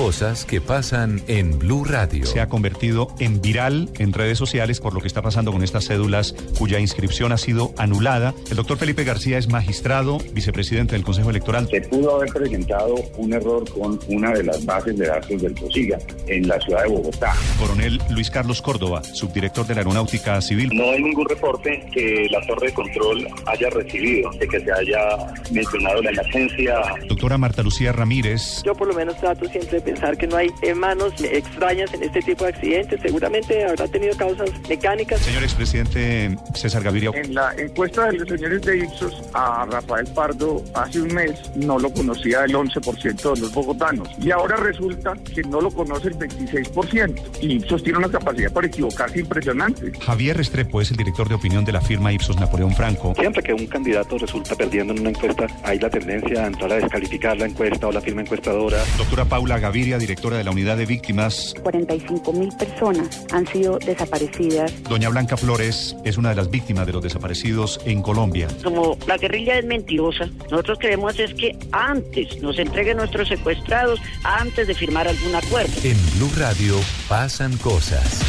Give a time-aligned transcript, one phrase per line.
[0.00, 2.24] Cosas que pasan en Blue Radio.
[2.24, 5.88] se ha convertido en viral en redes sociales por lo que está pasando con estas
[5.88, 8.32] cédulas cuya inscripción ha sido anulada.
[8.50, 11.68] El doctor Felipe García es magistrado, vicepresidente del Consejo Electoral.
[11.68, 15.98] se pudo haber presentado un error con una de las bases de datos del PROSIGA
[16.28, 17.34] en la ciudad de Bogotá.
[17.58, 20.70] Coronel Luis Carlos Córdoba, subdirector de la Aeronáutica Civil.
[20.72, 25.30] No hay ningún reporte que la torre de control haya recibido, de que se haya
[25.52, 26.80] mencionado la emergencia.
[27.06, 30.50] Doctora Marta Lucía Ramírez, Yo por lo menos trato siempre de pensar que no hay
[30.76, 33.00] manos extrañas en este tipo de accidentes.
[33.02, 35.20] Seguramente habrá tenido causas mecánicas.
[35.20, 37.10] señor expresidente César Gaviria.
[37.14, 41.78] En la encuesta de los señores de Ipsos, a Rafael Pardo hace un mes no
[41.78, 44.08] lo conocía el 11% de los bogotanos.
[44.20, 47.20] Y ahora resulta que no lo conoce el 26%.
[47.40, 49.92] Y Ipsos tiene una capacidad para equivocarse impresionante.
[50.00, 53.14] Javier Restrepo es el director de opinión de la firma Ipsos Napoleón Franco.
[53.18, 56.76] Siempre que un candidato resulta perdiendo en una encuesta, hay la tendencia a entrar a
[56.76, 58.78] descalificar la encuesta o la firma encuestadora.
[58.96, 61.54] Doctora Paula Gaviria, directora de la unidad de víctimas.
[61.62, 64.82] 45 mil personas han sido desaparecidas.
[64.84, 68.48] Doña Blanca Flores es una de las víctimas de los desaparecidos en Colombia.
[68.62, 74.66] Como la guerrilla es mentirosa, nosotros queremos es que antes nos entreguen nuestros secuestrados, antes
[74.66, 75.72] de firmar algún acuerdo.
[75.82, 76.74] En Blue Radio
[77.08, 78.22] pasan cosas.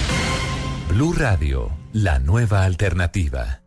[0.89, 3.60] Blue Radio, la nueva alternativa.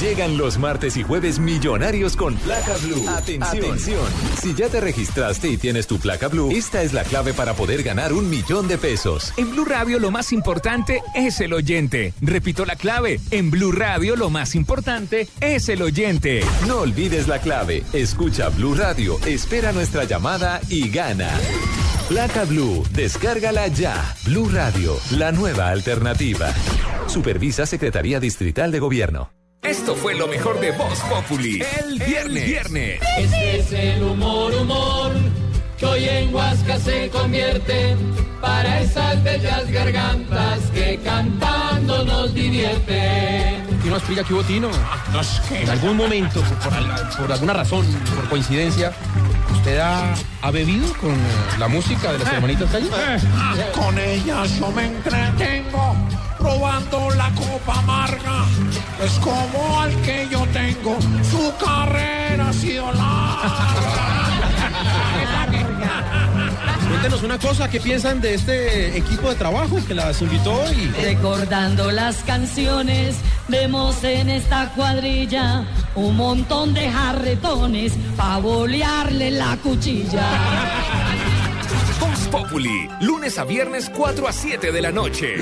[0.00, 3.06] Llegan los martes y jueves millonarios con placa blue.
[3.06, 4.00] Atención.
[4.40, 7.82] Si ya te registraste y tienes tu placa blue, esta es la clave para poder
[7.82, 9.34] ganar un millón de pesos.
[9.36, 12.14] En Blue Radio lo más importante es el oyente.
[12.22, 13.20] Repito la clave.
[13.30, 16.40] En Blue Radio lo más importante es el oyente.
[16.66, 17.84] No olvides la clave.
[17.92, 21.28] Escucha Blue Radio, espera nuestra llamada y gana.
[22.08, 24.16] Placa Blue, descárgala ya.
[24.24, 26.54] Blue Radio, la nueva alternativa.
[27.06, 29.39] Supervisa Secretaría Distrital de Gobierno.
[29.62, 31.62] Esto fue lo mejor de Voz Populi.
[31.80, 32.44] El viernes.
[32.46, 33.00] viernes.
[33.18, 35.12] Este es el humor, humor,
[35.78, 37.94] que hoy en Huasca se convierte
[38.40, 43.62] para esas bellas gargantas que cantando nos divierte.
[43.82, 44.70] ¿Qué nos explica que hubo Tino?
[45.50, 47.84] En algún momento, por, al- por alguna razón,
[48.16, 48.92] por coincidencia,
[49.52, 51.16] ¿usted ha, ha bebido con eh,
[51.58, 52.88] la música de las hermanitas Calle?
[53.74, 55.89] Con ellas yo me entretengo
[56.40, 58.44] probando la copa amarga.
[59.04, 60.98] Es como al que yo tengo,
[61.30, 64.10] su carrera ha sido larga.
[66.88, 70.86] Cuéntenos una cosa, ¿qué piensan de este equipo de trabajo que las invitó y...
[71.02, 73.16] Recordando las canciones,
[73.48, 75.64] vemos en esta cuadrilla
[75.94, 80.26] un montón de jarretones para bolearle la cuchilla.
[82.00, 82.88] Voz Populi.
[83.00, 85.36] Lunes a viernes 4 a 7 de la noche.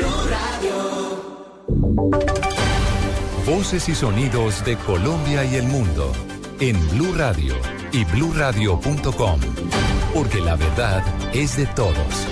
[3.46, 6.12] Voces y sonidos de Colombia y el mundo
[6.60, 7.54] en Blue Radio
[7.92, 9.41] y bluradio.com.
[10.12, 11.02] Porque la verdad
[11.32, 12.26] es de todos.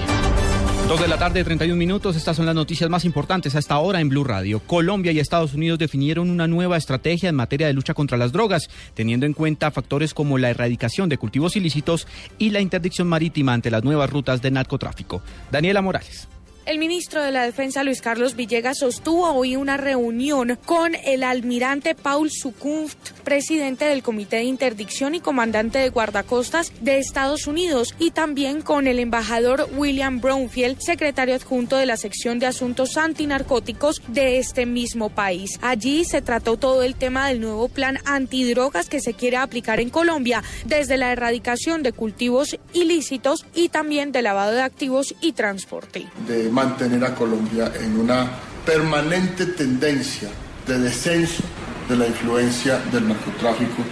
[0.89, 2.15] Dos de la tarde, 31 minutos.
[2.15, 4.61] Estas son las noticias más importantes a esta hora en Blue Radio.
[4.61, 8.69] Colombia y Estados Unidos definieron una nueva estrategia en materia de lucha contra las drogas,
[8.95, 12.07] teniendo en cuenta factores como la erradicación de cultivos ilícitos
[12.39, 15.23] y la interdicción marítima ante las nuevas rutas de narcotráfico.
[15.51, 16.29] Daniela Morales.
[16.67, 21.95] El ministro de la Defensa, Luis Carlos Villegas, sostuvo hoy una reunión con el almirante
[21.95, 28.11] Paul Sukunft, presidente del Comité de Interdicción y comandante de guardacostas de Estados Unidos, y
[28.11, 34.39] también con el embajador William Brownfield, secretario adjunto de la sección de asuntos antinarcóticos de
[34.39, 35.61] este mismo país.
[35.63, 39.91] Allí se trató todo el tema del nuevo plan antidrogas que se quiere aplicar en
[39.91, 46.07] Colombia, desde la erradicación de cultivos ilícitos y también de lavado de activos y transporte.
[46.57, 48.31] Mantener a Colombia en una
[48.65, 50.31] permanente tendencia
[50.67, 51.43] de descenso
[51.87, 53.83] de la influencia del narcotráfico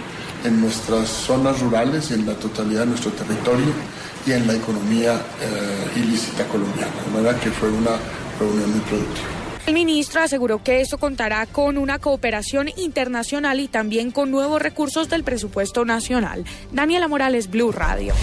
[0.43, 3.71] en nuestras zonas rurales y en la totalidad de nuestro territorio
[4.25, 6.91] y en la economía eh, ilícita colombiana.
[7.05, 7.97] De manera que fue una
[8.39, 9.27] reunión muy productiva.
[9.67, 15.07] El ministro aseguró que esto contará con una cooperación internacional y también con nuevos recursos
[15.07, 16.45] del presupuesto nacional.
[16.71, 18.15] Daniela Morales, Blue Radio.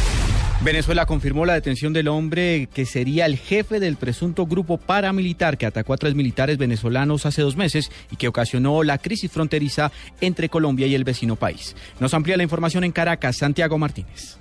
[0.65, 5.67] Venezuela confirmó la detención del hombre que sería el jefe del presunto grupo paramilitar que
[5.67, 10.49] atacó a tres militares venezolanos hace dos meses y que ocasionó la crisis fronteriza entre
[10.49, 11.75] Colombia y el vecino país.
[11.99, 14.39] Nos amplía la información en Caracas, Santiago Martínez.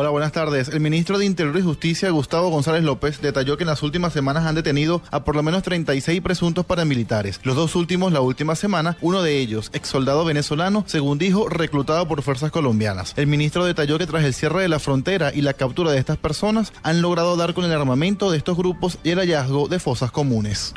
[0.00, 0.68] Hola, buenas tardes.
[0.68, 4.46] El ministro de Interior y Justicia, Gustavo González López, detalló que en las últimas semanas
[4.46, 7.40] han detenido a por lo menos 36 presuntos paramilitares.
[7.42, 12.06] Los dos últimos la última semana, uno de ellos, ex soldado venezolano, según dijo, reclutado
[12.06, 13.12] por fuerzas colombianas.
[13.16, 16.16] El ministro detalló que tras el cierre de la frontera y la captura de estas
[16.16, 20.12] personas, han logrado dar con el armamento de estos grupos y el hallazgo de fosas
[20.12, 20.74] comunes.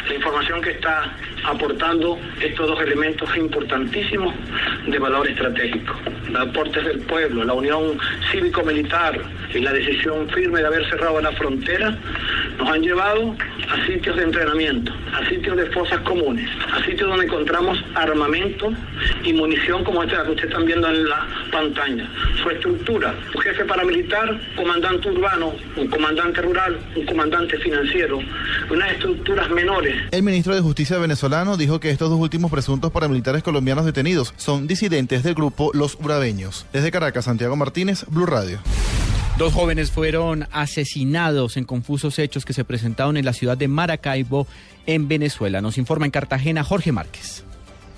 [0.62, 1.14] Que está
[1.46, 4.34] aportando estos dos elementos importantísimos
[4.88, 5.94] de valor estratégico.
[6.30, 7.98] Los aportes del pueblo, la unión
[8.32, 9.20] cívico-militar
[9.54, 11.98] y la decisión firme de haber cerrado la frontera
[12.62, 13.36] nos han llevado
[13.70, 18.72] a sitios de entrenamiento, a sitios de fosas comunes, a sitios donde encontramos armamento
[19.24, 22.08] y munición como esta que ustedes están viendo en la pantalla.
[22.42, 28.20] Su estructura, un jefe paramilitar, comandante urbano, un comandante rural, un comandante financiero,
[28.70, 29.96] unas estructuras menores.
[30.12, 34.68] El ministro de Justicia venezolano dijo que estos dos últimos presuntos paramilitares colombianos detenidos son
[34.68, 36.68] disidentes del grupo Los Urabeños.
[36.74, 38.60] Desde Caracas, Santiago Martínez, Blue Radio.
[39.38, 44.46] Dos jóvenes fueron asesinados en confusos hechos que se presentaron en la ciudad de Maracaibo,
[44.86, 45.62] en Venezuela.
[45.62, 47.44] Nos informa en Cartagena Jorge Márquez.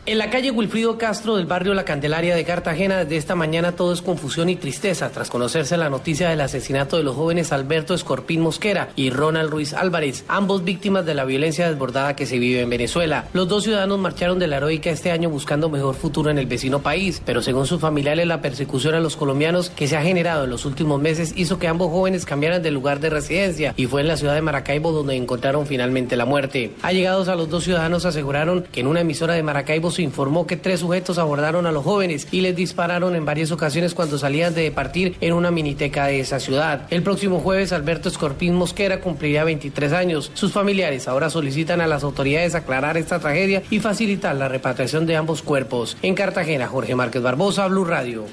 [0.06, 3.94] En la calle Wilfrido Castro del barrio La Candelaria de Cartagena, desde esta mañana todo
[3.94, 8.42] es confusión y tristeza tras conocerse la noticia del asesinato de los jóvenes Alberto Escorpín
[8.42, 12.70] Mosquera y Ronald Ruiz Álvarez, ambos víctimas de la violencia desbordada que se vive en
[12.70, 13.30] Venezuela.
[13.32, 16.82] Los dos ciudadanos marcharon de la heroica este año buscando mejor futuro en el vecino
[16.82, 20.50] país, pero según sus familiares la persecución a los colombianos que se ha generado en
[20.50, 24.10] los últimos meses hizo que ambos jóvenes cambiaran de lugar de residencia y fue en
[24.10, 26.74] la ciudad de Maracaibo donde encontraron finalmente la muerte.
[26.82, 30.58] Allegados a los dos ciudadanos aseguraron que en una emisora de Maracaibo se informó que
[30.58, 34.70] tres sujetos abordaron a los jóvenes y les dispararon en varias ocasiones cuando salían de
[34.72, 36.88] partir en una miniteca de esa ciudad.
[36.90, 40.32] El próximo jueves, Alberto Escorpín Mosquera cumpliría 23 años.
[40.34, 45.16] Sus familiares ahora solicitan a las autoridades aclarar esta tragedia y facilitar la repatriación de
[45.16, 45.98] ambos cuerpos.
[46.02, 48.26] En Cartagena, Jorge Márquez Barbosa, Blue Radio.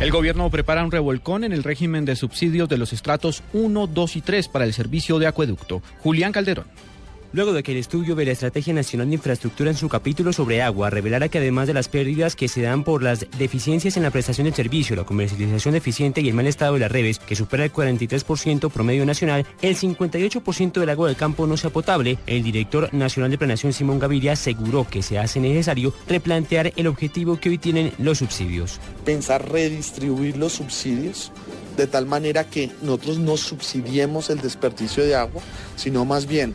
[0.00, 4.16] El gobierno prepara un revolcón en el régimen de subsidios de los estratos 1, 2
[4.16, 5.82] y 3 para el servicio de acueducto.
[6.02, 6.64] Julián Calderón.
[7.32, 10.62] Luego de que el estudio de la Estrategia Nacional de Infraestructura en su capítulo sobre
[10.62, 14.10] agua revelara que además de las pérdidas que se dan por las deficiencias en la
[14.10, 17.62] prestación del servicio, la comercialización deficiente y el mal estado de las redes, que supera
[17.62, 22.92] el 43% promedio nacional, el 58% del agua del campo no sea potable, el director
[22.92, 27.58] nacional de Planación Simón Gaviria aseguró que se hace necesario replantear el objetivo que hoy
[27.58, 28.80] tienen los subsidios.
[29.04, 31.30] Pensar redistribuir los subsidios
[31.76, 35.40] de tal manera que nosotros no subsidiemos el desperdicio de agua,
[35.76, 36.54] sino más bien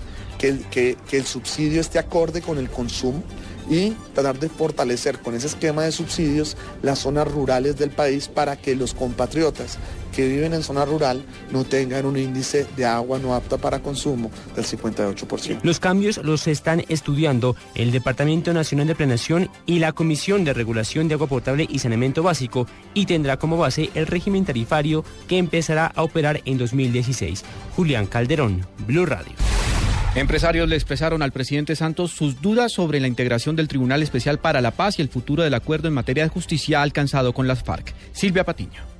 [0.71, 3.23] que el, subsidio esté acorde con el consumo
[3.69, 8.57] y tratar de fortalecer con ese esquema de subsidios las zonas rurales del país para
[8.57, 9.77] que los compatriotas
[10.15, 14.31] que viven en zona rural no tengan un índice de agua no apta para consumo
[14.55, 15.59] del 58%.
[15.63, 21.07] Los cambios los están estudiando el Departamento Nacional de Planeación y la Comisión de Regulación
[21.07, 25.87] de Agua Potable y Saneamiento Básico y tendrá como base el régimen tarifario que empezará
[25.87, 27.43] a operar en 2016.
[27.75, 29.33] Julián Calderón, Blue Radio.
[30.15, 34.61] Empresarios le expresaron al presidente Santos sus dudas sobre la integración del Tribunal Especial para
[34.61, 37.93] la Paz y el futuro del acuerdo en materia de justicia alcanzado con las FARC.
[38.13, 38.94] Silvia Patiño.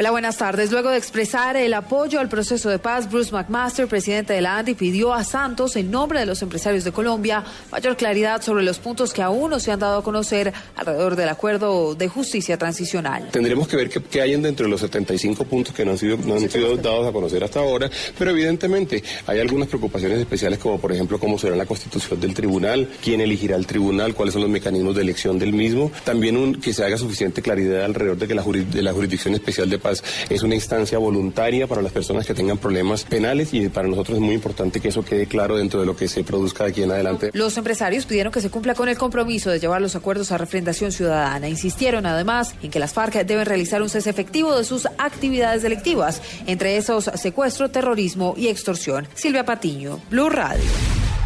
[0.00, 0.70] Hola, buenas tardes.
[0.70, 4.74] Luego de expresar el apoyo al proceso de paz, Bruce McMaster, presidente de la ANDI,
[4.74, 7.42] pidió a Santos, en nombre de los empresarios de Colombia,
[7.72, 11.28] mayor claridad sobre los puntos que aún no se han dado a conocer alrededor del
[11.28, 13.28] acuerdo de justicia transicional.
[13.32, 16.34] Tendremos que ver qué, hay dentro de los 75 puntos que no han, sido, no
[16.34, 20.92] han sido dados a conocer hasta ahora, pero evidentemente hay algunas preocupaciones especiales como por
[20.92, 24.94] ejemplo cómo será la constitución del tribunal, quién elegirá el tribunal, cuáles son los mecanismos
[24.94, 28.42] de elección del mismo, también un, que se haga suficiente claridad alrededor de que la,
[28.42, 29.87] juris, de la jurisdicción especial de paz
[30.28, 34.22] es una instancia voluntaria para las personas que tengan problemas penales y para nosotros es
[34.22, 36.90] muy importante que eso quede claro dentro de lo que se produzca de aquí en
[36.90, 37.30] adelante.
[37.32, 40.92] Los empresarios pidieron que se cumpla con el compromiso de llevar los acuerdos a refrendación
[40.92, 41.48] ciudadana.
[41.48, 46.22] Insistieron además en que las FARC deben realizar un cese efectivo de sus actividades delictivas,
[46.46, 49.08] entre esos secuestro, terrorismo y extorsión.
[49.14, 50.64] Silvia Patiño, Blue Radio.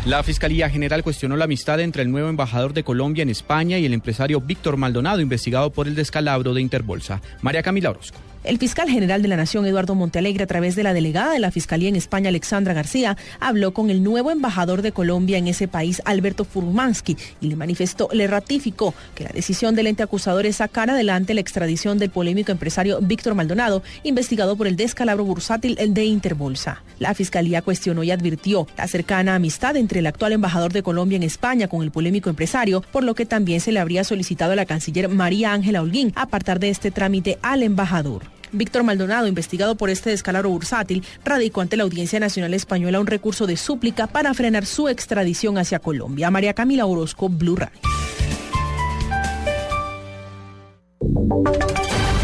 [0.04, 3.87] La Fiscalía General cuestionó la amistad entre el nuevo embajador de Colombia en España y
[3.87, 7.21] el empresario Víctor Maldonado, investigado por el descalabro de Interbolsa.
[7.40, 8.19] María Camila Orozco.
[8.44, 11.52] El fiscal general de la Nación, Eduardo Montealegre, a través de la delegada de la
[11.52, 16.02] Fiscalía en España, Alexandra García, habló con el nuevo embajador de Colombia en ese país,
[16.04, 20.90] Alberto Furmansky, y le manifestó, le ratificó que la decisión del ente acusador es sacar
[20.90, 26.82] adelante la extradición del polémico empresario Víctor Maldonado, investigado por el descalabro bursátil de Interbolsa.
[26.99, 31.22] La Fiscalía cuestionó y advirtió la cercana amistad entre el actual embajador de Colombia en
[31.22, 34.66] España con el polémico empresario, por lo que también se le habría solicitado a la
[34.66, 38.32] canciller María Ángela Holguín apartar de este trámite al embajador.
[38.52, 43.47] Víctor Maldonado, investigado por este descalabro bursátil, radicó ante la Audiencia Nacional Española un recurso
[43.47, 46.30] de súplica para frenar su extradición hacia Colombia.
[46.30, 47.80] María Camila Orozco, Blue Radio.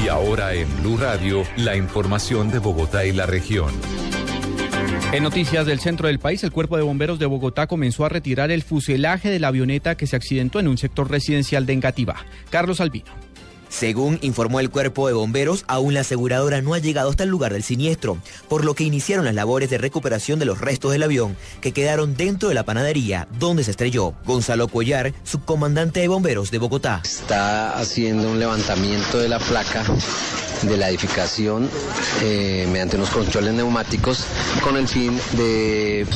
[0.04, 3.72] Y ahora en Blue Radio, la información de Bogotá y la región.
[5.10, 8.50] En noticias del centro del país, el Cuerpo de Bomberos de Bogotá comenzó a retirar
[8.50, 12.16] el fuselaje de la avioneta que se accidentó en un sector residencial de Engativá.
[12.50, 13.27] Carlos Albino.
[13.68, 17.52] Según informó el cuerpo de bomberos, aún la aseguradora no ha llegado hasta el lugar
[17.52, 21.36] del siniestro, por lo que iniciaron las labores de recuperación de los restos del avión
[21.60, 24.14] que quedaron dentro de la panadería donde se estrelló.
[24.24, 27.02] Gonzalo Cuellar, subcomandante de bomberos de Bogotá.
[27.04, 29.84] Está haciendo un levantamiento de la placa
[30.62, 31.68] de la edificación
[32.22, 34.24] eh, mediante unos controles neumáticos
[34.62, 36.06] con el fin de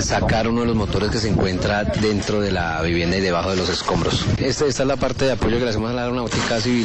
[0.00, 3.56] sacar uno de los motores que se encuentra dentro de la vivienda y debajo de
[3.56, 4.26] los escombros.
[4.36, 6.79] Esta, esta es la parte de apoyo que le hacemos a la aeronáutica civil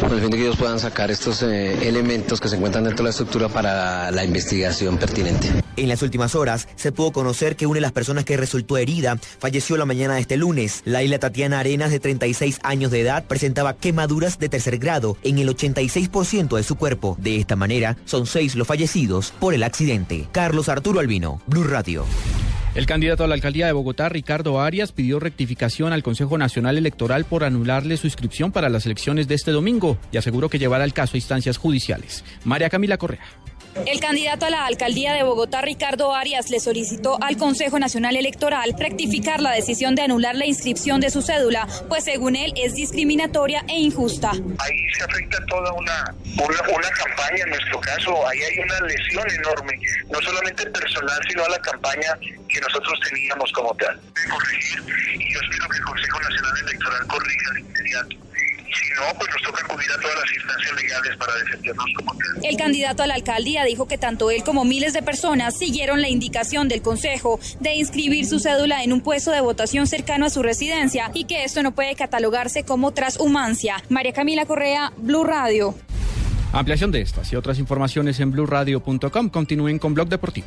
[0.00, 2.98] con el fin de que ellos puedan sacar estos eh, elementos que se encuentran dentro
[2.98, 5.50] de la estructura para la investigación pertinente.
[5.76, 9.18] En las últimas horas se pudo conocer que una de las personas que resultó herida
[9.38, 10.82] falleció la mañana de este lunes.
[10.84, 15.48] Laila Tatiana Arenas, de 36 años de edad, presentaba quemaduras de tercer grado en el
[15.48, 17.16] 86% de su cuerpo.
[17.20, 20.28] De esta manera, son seis los fallecidos por el accidente.
[20.32, 22.04] Carlos Arturo Albino, Blue Radio.
[22.76, 27.24] El candidato a la alcaldía de Bogotá, Ricardo Arias, pidió rectificación al Consejo Nacional Electoral
[27.24, 30.92] por anularle su inscripción para las elecciones de este domingo y aseguró que llevará el
[30.92, 32.22] caso a instancias judiciales.
[32.44, 33.24] María Camila Correa.
[33.84, 38.74] El candidato a la alcaldía de Bogotá, Ricardo Arias, le solicitó al Consejo Nacional Electoral
[38.78, 43.64] rectificar la decisión de anular la inscripción de su cédula, pues según él es discriminatoria
[43.68, 44.30] e injusta.
[44.30, 49.30] Ahí se afecta toda una, una, una campaña, en nuestro caso, ahí hay una lesión
[49.30, 49.78] enorme,
[50.10, 52.18] no solamente personal, sino a la campaña
[52.48, 54.00] que nosotros teníamos como tal.
[54.00, 54.80] De corregir,
[55.20, 58.25] y yo espero que el Consejo Nacional Electoral corrija de inmediato.
[58.66, 62.44] Si no, pues nos toca acudir a todas las instancias legales para defendernos como tal.
[62.44, 66.08] El candidato a la alcaldía dijo que tanto él como miles de personas siguieron la
[66.08, 70.42] indicación del Consejo de inscribir su cédula en un puesto de votación cercano a su
[70.42, 73.82] residencia y que esto no puede catalogarse como transhumancia.
[73.88, 75.74] María Camila Correa, Blue Radio.
[76.52, 79.28] Ampliación de estas y otras informaciones en blueradio.com.
[79.28, 80.46] Continúen con Blog Deportivo.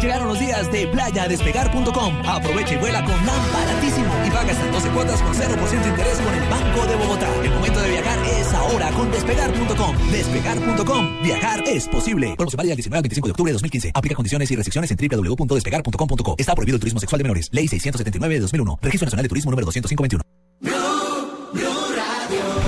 [0.00, 2.22] Llegaron los días de playadespegar.com.
[2.26, 6.18] Aprovecha y vuela con LAN baratísimo y paga hasta 12 cuotas con 0% de interés
[6.18, 7.28] con el Banco de Bogotá.
[7.44, 9.96] El momento de viajar es ahora con despegar.com.
[10.10, 11.22] Despegar.com.
[11.22, 12.34] Viajar es posible.
[12.34, 13.90] Promoción válida del 19 al 25 de octubre de 2015.
[13.92, 16.34] Aplica condiciones y restricciones en www.despegar.com.co.
[16.38, 17.50] Está prohibido el turismo sexual de menores.
[17.52, 18.78] Ley 679 de 2001.
[18.80, 20.22] Registro Nacional de Turismo número 20521.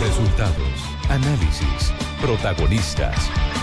[0.00, 0.56] Resultados,
[1.08, 3.16] análisis, protagonistas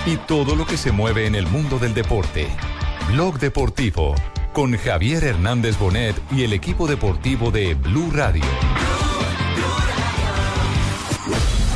[0.06, 2.48] y todo lo que se mueve en el mundo del deporte.
[3.12, 4.14] Blog Deportivo
[4.54, 8.44] con Javier Hernández Bonet y el equipo deportivo de Blue Radio.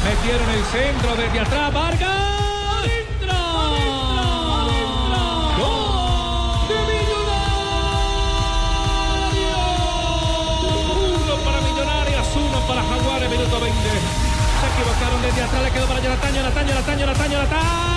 [0.05, 2.33] Metieron el centro desde atrás, Vargas.
[12.67, 13.79] Para Jaguares, minuto 20.
[13.81, 17.92] Se equivocaron desde atrás, le quedó para Jonathan, Jonathan, Jonathan, Jonathan, Jonathan.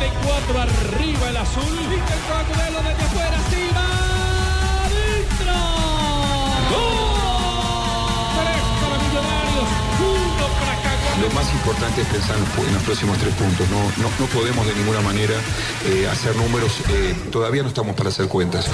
[0.00, 1.62] 34 arriba el azul.
[1.62, 5.54] Intentó Agudelo desde afuera, sí, va adentro.
[11.20, 13.68] Lo más importante es pensar en los próximos tres puntos.
[13.68, 15.34] No, no, podemos de ninguna manera
[15.84, 16.80] eh, hacer números.
[16.88, 18.70] Eh, todavía no estamos para hacer cuentas.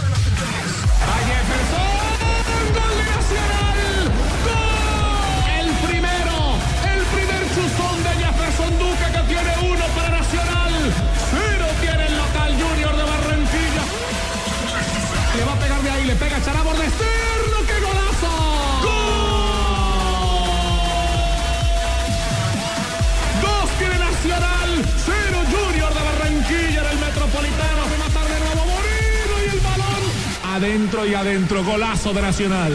[30.66, 32.72] Adentro y adentro, golazo de Nacional.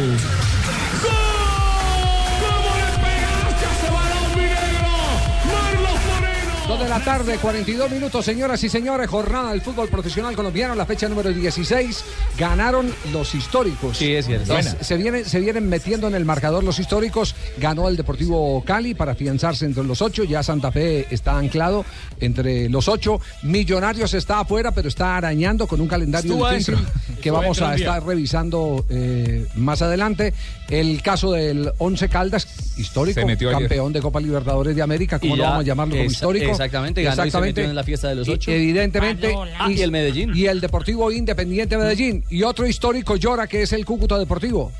[6.81, 9.07] de la tarde, 42 minutos, señoras y señores.
[9.07, 12.03] Jornada del fútbol profesional colombiano, la fecha número 16.
[12.39, 13.97] Ganaron los históricos.
[13.97, 14.53] Sí, es cierto.
[14.81, 17.35] Se, vienen, se vienen metiendo en el marcador los históricos.
[17.57, 20.23] Ganó el Deportivo Cali para afianzarse entre los ocho.
[20.23, 21.85] Ya Santa Fe está anclado
[22.19, 23.21] entre los ocho.
[23.43, 26.77] Millonarios está afuera, pero está arañando con un calendario difícil
[27.21, 30.33] que vamos a estar revisando eh, más adelante.
[30.69, 32.47] El caso del Once Caldas,
[32.77, 33.21] histórico,
[33.51, 36.55] campeón de Copa Libertadores de América, como lo vamos a llamarlo como histórico.
[36.71, 37.63] Exactamente, Exactamente.
[37.63, 38.51] En la fiesta de los ocho.
[38.51, 39.35] Evidentemente.
[39.59, 40.31] Ah, y, el Medellín.
[40.35, 42.23] Y el Deportivo Independiente Medellín.
[42.29, 44.71] Y otro histórico llora que es el Cúcuta Deportivo.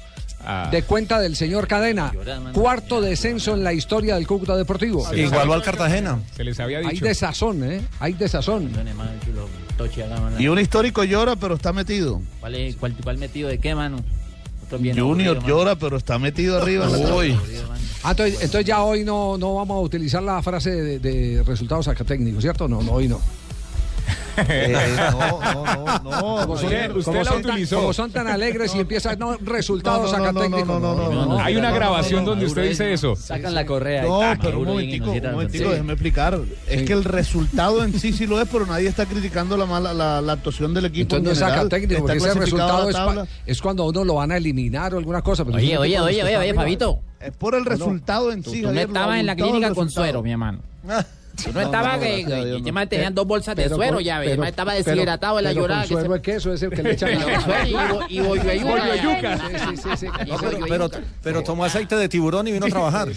[0.43, 0.69] Ah.
[0.71, 2.11] De cuenta del señor Cadena,
[2.53, 5.07] cuarto descenso en la historia del Cúcuta Deportivo.
[5.07, 5.21] Sí.
[5.21, 6.19] Igualó al Cartagena.
[6.35, 6.89] Se les había dicho.
[6.89, 7.81] Hay desazón, ¿eh?
[7.99, 8.71] Hay desazón.
[10.39, 12.21] Y un histórico llora, pero está metido.
[12.39, 13.97] ¿Cuál, cuál, cuál metido de qué, mano?
[14.95, 16.89] Junior llora, pero está metido arriba.
[16.89, 17.37] Uy.
[18.03, 22.41] Ah, entonces, entonces, ya hoy no, no vamos a utilizar la frase de, resultados acatécnicos,
[22.41, 22.67] ¿cierto?
[22.67, 23.21] No, no, hoy no.
[24.37, 26.53] No, no, no, no.
[26.53, 27.75] Usted, la utilizó.
[27.75, 30.67] Como son tan alegres y empiezan no, resultados acá técnicos.
[30.67, 31.39] No, no, no.
[31.39, 33.15] Hay una grabación donde usted dice eso.
[33.15, 34.03] Sacan la correa.
[34.03, 36.39] No, pero un momentico, un momentico, déjeme explicar.
[36.67, 39.93] Es que el resultado en sí sí lo es, pero nadie está criticando la mala
[39.93, 41.17] la, actuación del equipo.
[41.17, 44.93] Entonces no es técnico, porque ese resultado es, es, cuando uno lo van a eliminar
[44.93, 45.43] o alguna cosa.
[45.43, 47.01] Oye, oye, oye, oye, oye, Fabito.
[47.23, 48.61] Es por el resultado en sí.
[48.61, 50.59] Tú Javier, en la clínica con suero, mi hermano.
[51.53, 55.43] No, estaba que, Dios, que tenían eh, dos bolsas de suero, ya estaba deshidratado de
[55.43, 55.85] la llorada.
[55.85, 57.67] Suero es que es el que le echan la
[58.09, 59.39] y, y, y yuca.
[60.67, 60.89] Pero,
[61.23, 63.09] pero, tomó aceite de tiburón y vino a trabajar.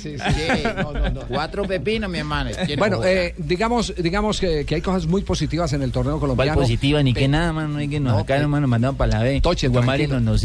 [1.29, 2.51] Cuatro pepinos, mi hermano.
[2.79, 6.61] Bueno, eh, digamos, digamos que, hay cosas muy positivas en el torneo colombiano.
[6.61, 9.41] positiva ni que nada, mano, hay que nos acá, hermano, mandaron para la B.
[9.41, 10.45] Toche, nos, nos,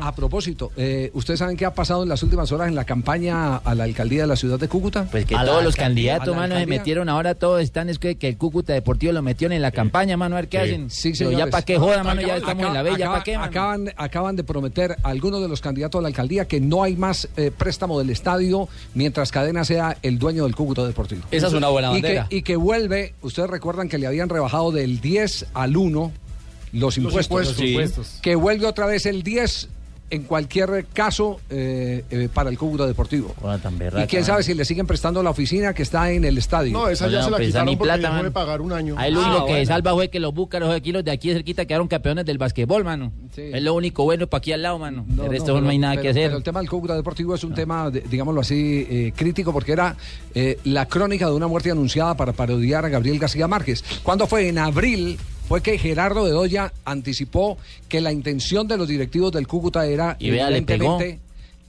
[0.00, 3.56] a, propósito, eh, ¿ustedes saben qué ha pasado en las últimas horas en la campaña
[3.56, 5.06] a la alcaldía de la ciudad de Cúcuta?
[5.10, 8.28] Pues que todos los candidatos humanos se eh, metieron ahora todos están es que, que,
[8.28, 9.76] el Cúcuta Deportivo lo metió en la sí.
[9.76, 10.64] campaña, mano, a ver qué sí.
[10.64, 10.90] hacen.
[10.90, 11.12] Sí.
[11.18, 13.24] Pero ya para qué joda, mano, acaban, ya estamos acaba, en la bella, acaba, ¿para
[13.24, 13.36] qué.
[13.36, 16.96] Acaban, acaban de prometer a algunos de los candidatos a la alcaldía que no hay
[16.96, 21.22] más eh, préstamo del estadio mientras Cadena sea el dueño del Cúcuta Deportivo.
[21.30, 22.26] Esa es una buena bandera.
[22.26, 26.12] Y que, y que vuelve, ustedes recuerdan que le habían rebajado del 10 al 1
[26.72, 28.18] los impuestos, los impuestos, los impuestos.
[28.20, 29.68] que vuelve otra vez el 10
[30.14, 33.34] en cualquier caso eh, eh, para el Cúcuta Deportivo.
[33.40, 36.38] Bueno, tan y quién sabe si le siguen prestando la oficina que está en el
[36.38, 36.72] estadio.
[36.72, 38.94] No, esa ya no, se la pues quitaron porque plata, dejó de pagar un año.
[38.96, 39.66] Ahí lo ah, único que bueno.
[39.66, 43.12] salva fue que los búcaros aquí, los de aquí cerquita quedaron campeones del basquetbol, mano.
[43.36, 45.04] Es lo único bueno para aquí al lado, mano.
[45.08, 46.28] No, el no, hay nada que hacer.
[46.28, 47.56] Pero el tema del Cúcuta Deportivo es un ah.
[47.56, 49.96] tema, digámoslo así, eh, crítico porque era
[50.34, 53.84] eh, la crónica de una muerte anunciada para parodiar a Gabriel García Márquez.
[54.02, 54.48] ¿Cuándo fue?
[54.48, 59.86] En abril fue que Gerardo Bedoya anticipó que la intención de los directivos del Cúcuta
[59.86, 60.16] era...
[60.18, 60.48] Y vea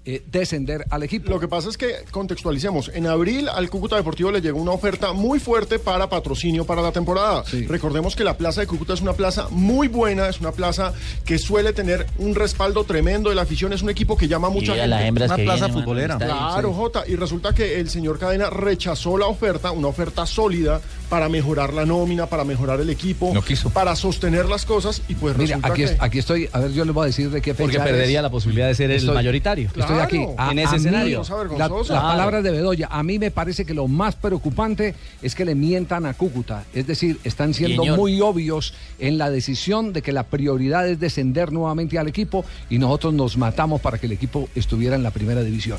[0.07, 1.31] eh, descender al equipo.
[1.31, 2.91] Lo que pasa es que contextualicemos.
[2.93, 6.91] En abril al Cúcuta Deportivo le llegó una oferta muy fuerte para patrocinio para la
[6.91, 7.43] temporada.
[7.67, 10.93] Recordemos que la Plaza de Cúcuta es una plaza muy buena, es una plaza
[11.25, 14.75] que suele tener un respaldo tremendo de la afición, es un equipo que llama mucha
[14.75, 14.87] y gente.
[14.87, 16.17] La es una plaza futbolera.
[16.17, 16.75] Claro, sí.
[16.75, 17.03] Jota.
[17.07, 21.85] Y resulta que el señor Cadena rechazó la oferta, una oferta sólida para mejorar la
[21.85, 23.33] nómina, para mejorar el equipo,
[23.73, 25.97] para sostener las cosas y pues Mira, resulta aquí, que...
[25.99, 28.67] aquí estoy, a ver, yo le voy a decir de qué Porque perdería la posibilidad
[28.67, 29.69] de ser el mayoritario.
[29.75, 31.21] Estoy en ese escenario.
[31.57, 32.87] Las palabras de Bedoya.
[32.91, 36.63] A mí me parece que lo más preocupante es que le mientan a Cúcuta.
[36.73, 41.51] Es decir, están siendo muy obvios en la decisión de que la prioridad es descender
[41.51, 45.43] nuevamente al equipo y nosotros nos matamos para que el equipo estuviera en la primera
[45.43, 45.77] división.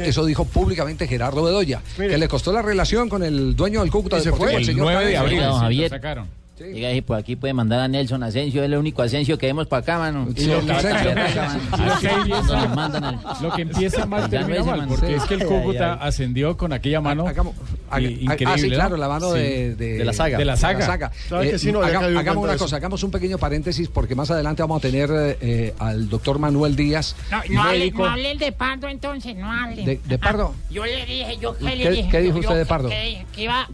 [0.00, 4.18] Eso, dijo públicamente Gerardo Bedoya, que le costó la relación con el dueño del Cúcuta.
[4.18, 5.88] Y se fue el, el 9 de abril.
[5.88, 6.43] Sacaron.
[6.56, 6.64] Sí.
[6.64, 9.46] Diga, y por pues aquí puede mandar a Nelson Asensio, es el único Asensio que
[9.46, 10.26] vemos para acá, mano.
[13.42, 17.26] Lo, que empieza mal termina mal, porque es que el Cúcuta ascendió con aquella mano
[18.00, 18.46] increíble.
[18.46, 20.38] Ah, sí, claro, la mano de, la saga.
[20.38, 21.10] De la saga.
[21.28, 24.82] De la eh, hagamos una cosa, hagamos un pequeño paréntesis, porque más adelante vamos a
[24.82, 27.16] tener eh, al doctor Manuel Díaz.
[27.30, 30.00] No, no, hable, no hable de Pardo entonces, no hable.
[30.04, 30.54] ¿De, Pardo?
[30.54, 32.08] Ah, yo le dije, yo qué le dije.
[32.10, 32.88] ¿Qué dijo usted de Pardo?
[32.88, 33.68] Que, iba,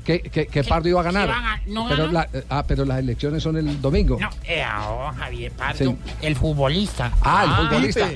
[0.69, 1.29] Pardo iba a ganar.
[1.29, 1.89] Iba a, no.
[1.89, 4.17] Pero la, ah, pero las elecciones son el domingo.
[4.21, 7.13] No, eh, oh, Javier Pardo, el futbolista.
[7.21, 8.13] Ah, el futbolista.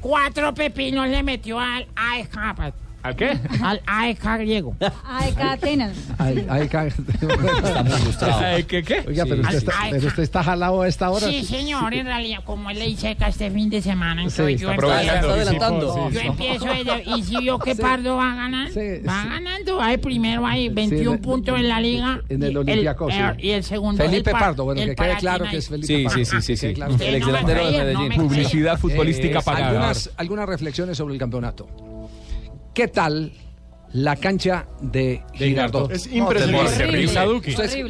[0.00, 2.18] Cuatro pepinos le metió al a
[3.04, 3.38] ¿Al qué?
[3.62, 4.74] Al AEK griego.
[5.04, 5.94] AEK Atenas.
[6.18, 6.74] AEK.
[8.08, 9.04] Está ¿Qué, qué?
[9.06, 11.26] Oiga, pero, usted está, pero usted está jalado a esta hora.
[11.28, 14.70] Sí, señor, en realidad, como él le dice acá este fin de semana, entonces yo,
[14.70, 16.10] empiezo, adelantando.
[16.10, 18.68] yo empiezo desde, y si yo que Pardo va a ganar,
[19.06, 22.22] va ganando, hay primero hay 21 puntos en la liga.
[22.30, 23.12] En el Olympiacos.
[23.38, 26.24] Y el segundo Felipe Pardo, bueno, que quede claro que es Felipe Pardo.
[26.24, 26.66] Sí, sí, sí, sí.
[26.68, 28.12] El ex delantero de Medellín.
[28.14, 29.92] Publicidad futbolística eh, pagada.
[30.16, 31.68] Algunas reflexiones sobre el campeonato.
[32.74, 33.32] ¿Qué tal
[33.92, 35.92] la cancha de Girardot?
[35.92, 37.06] Es impresionante.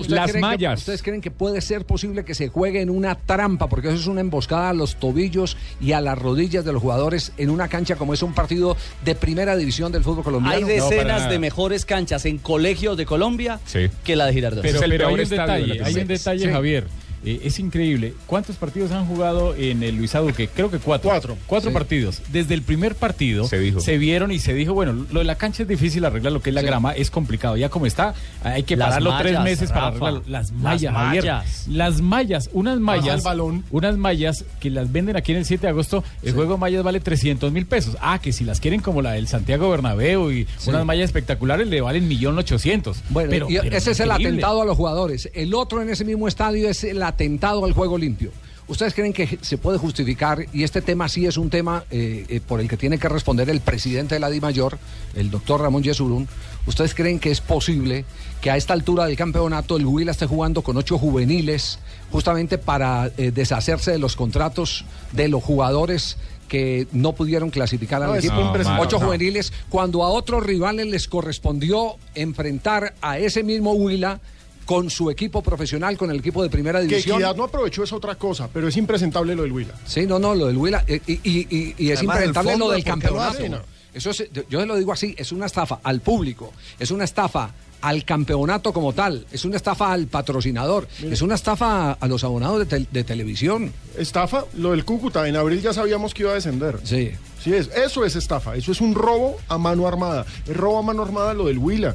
[0.09, 0.75] Las creen mallas.
[0.75, 3.69] Que, ¿Ustedes creen que puede ser posible que se juegue en una trampa?
[3.71, 7.33] Porque eso es una emboscada a los tobillos y a las rodillas de los jugadores
[7.39, 10.57] en una cancha como es un partido de primera división del fútbol colombiano.
[10.59, 13.59] Hay decenas de mejores canchas en colegios de Colombia
[14.05, 14.63] que la de Girardot.
[14.63, 16.51] Pero, pero hay un de detalle, hay un detalle, Sí.
[16.53, 16.87] Javier.
[17.25, 18.15] Eh, es increíble.
[18.27, 20.49] ¿Cuántos partidos han jugado en el Luis Aduque?
[20.49, 21.11] Creo que cuatro.
[21.11, 21.37] Cuatro.
[21.47, 21.75] Cuatro Sí.
[21.75, 22.23] partidos.
[22.33, 25.69] Desde el primer partido se, vieron y se dijo, bueno, lo de la cancha es
[25.69, 27.57] difícil arreglar, lo que es la grama es complicado.
[27.57, 30.23] Ya como está, hay que Las pararlo tres meses para arreglarlo.
[30.27, 31.25] Las Las mallas, Javier.
[31.25, 31.65] mallas.
[31.69, 33.65] Las mallas, unas el mallas, balón.
[33.71, 36.83] unas mallas que las venden aquí en el 7 de agosto, el juego de mallas
[36.85, 37.97] vale 300 mil pesos.
[38.01, 41.81] Ah, que si las quieren como la del Santiago Bernabéu y unas mallas espectaculares le
[41.81, 42.99] valen millón ochocientos.
[43.11, 44.29] Bueno, Pero- y pero ese es el increíble.
[44.33, 45.31] atentado a los jugadores.
[45.35, 48.31] El otro en ese mismo estadio es el atentado al juego limpio.
[48.67, 50.47] ¿Ustedes creen que se puede justificar?
[50.55, 53.49] Y este tema sí es un tema eh, eh, por el que tiene que responder
[53.51, 54.79] el presidente de la DIMAYOR,
[55.15, 56.27] el doctor Ramón Yesurún.
[56.67, 58.07] ¿Ustedes creen que es posible
[58.41, 61.79] que a esta altura del campeonato el Huila esté jugando con ocho juveniles
[62.11, 66.17] justamente para eh, deshacerse de los contratos de los jugadores
[66.49, 68.35] que no pudieron clasificar al No, equipo?
[68.81, 69.05] ocho No.
[69.07, 74.21] juveniles, cuando a otros rivales les correspondió enfrentar a ese mismo Huila
[74.65, 77.17] con su equipo profesional, con el equipo de primera Que división.
[77.17, 79.75] Equidad no aprovechó es otra cosa, pero es impresentable lo del Huila.
[79.87, 80.85] Sí, no, no, lo del Huila.
[80.87, 83.67] eh, Y, y- y- y es Además, impresentable lo del ¿por qué lo campeonato.
[83.93, 87.51] Eso es, yo se lo digo así, es una estafa al público, es una estafa
[87.81, 92.67] al campeonato como tal, es una estafa al patrocinador, es una estafa a los abonados
[92.69, 93.73] de televisión.
[93.97, 96.81] Estafa, lo del Cúcuta, en abril ya sabíamos que iba a descender.
[96.83, 97.13] Sí.
[97.43, 100.25] Sí, es, eso es estafa, eso es un robo a mano armada.
[100.49, 101.95] Es robo a mano armada lo del Huila.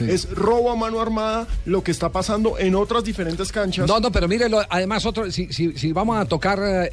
[0.00, 3.86] Es robo a mano armada lo que está pasando en otras diferentes canchas.
[3.86, 6.90] No, no, pero mire, lo- además, otro, si, si- si vamos a tocar eh,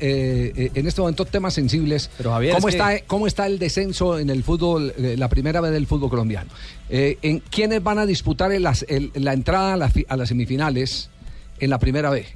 [0.56, 4.20] eh, en este momento temas sensibles, Javier, ¿cómo, es que- está, ¿cómo está el descenso
[4.20, 6.50] en el fútbol, eh, la primera vez del fútbol colombiano?
[6.90, 11.10] Eh, en, ¿Quiénes van a disputar el la entrada a, la fi- a las semifinales
[11.60, 12.28] en la primera vez?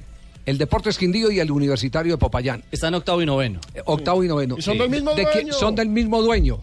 [0.46, 2.62] El Deportes Quindío y el Universitario de Popayán.
[2.70, 3.60] Están octavo y noveno.
[3.74, 4.56] Eh, Octavo y noveno.
[4.58, 5.52] Y son del mismo ¿De qué- dueño.
[5.54, 6.58] son del mismo dueño.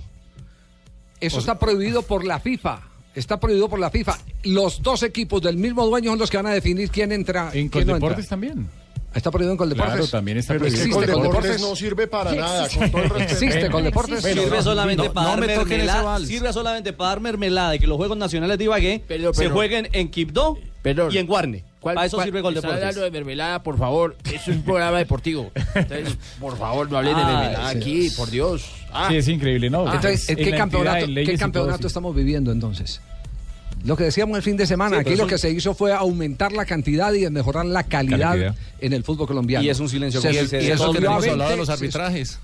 [1.20, 2.82] Eso está prohibido por la FIFA.
[3.16, 4.18] Está prohibido por la FIFA.
[4.44, 7.52] Los dos equipos del mismo dueño son los que van a definir quién entra.
[7.54, 8.30] En quién no Coldeportes entra.
[8.30, 8.70] también.
[9.14, 9.94] Está prohibido en Coldeportes.
[9.96, 10.84] Claro, también está Pero prohibido.
[10.84, 11.62] con ¿Existe deportes Coldeportes?
[11.70, 13.34] no sirve para nada, con todo el respeto.
[13.46, 14.24] ¿Existe Coldeportes?
[14.24, 16.20] sirve solamente no, para no dar mermelada.
[16.20, 19.90] Sirve solamente para dar mermelada y que los juegos nacionales de Ibagué Pero, se jueguen
[19.92, 20.58] en Quibdó
[21.12, 21.66] y en Guarne.
[21.82, 22.84] ¿Cuál- para eso cuál- sirve Gol está Deportes.
[22.88, 24.16] hablando de mermelada, por favor.
[24.24, 25.52] Eso es un programa deportivo.
[25.76, 27.78] Entonces, por favor, no hablen de Ah, mermelada sí.
[27.80, 28.64] aquí, por Dios.
[28.94, 29.08] Ah.
[29.10, 29.86] Sí, es increíble, ¿no?
[29.86, 33.02] Entonces, En ¿qué campeonato, ¿qué campeonato estamos viviendo entonces?
[33.84, 36.52] Lo que decíamos el fin de semana, Sí, aquí lo que se hizo fue aumentar
[36.52, 38.56] la cantidad y mejorar la calidad, Calidad.
[38.80, 39.66] en el fútbol colombiano.
[39.66, 41.52] Y es un silencio Se- que y se- eso todos subió a hemos 20, hablado
[41.52, 42.40] de los se- arbitrajes.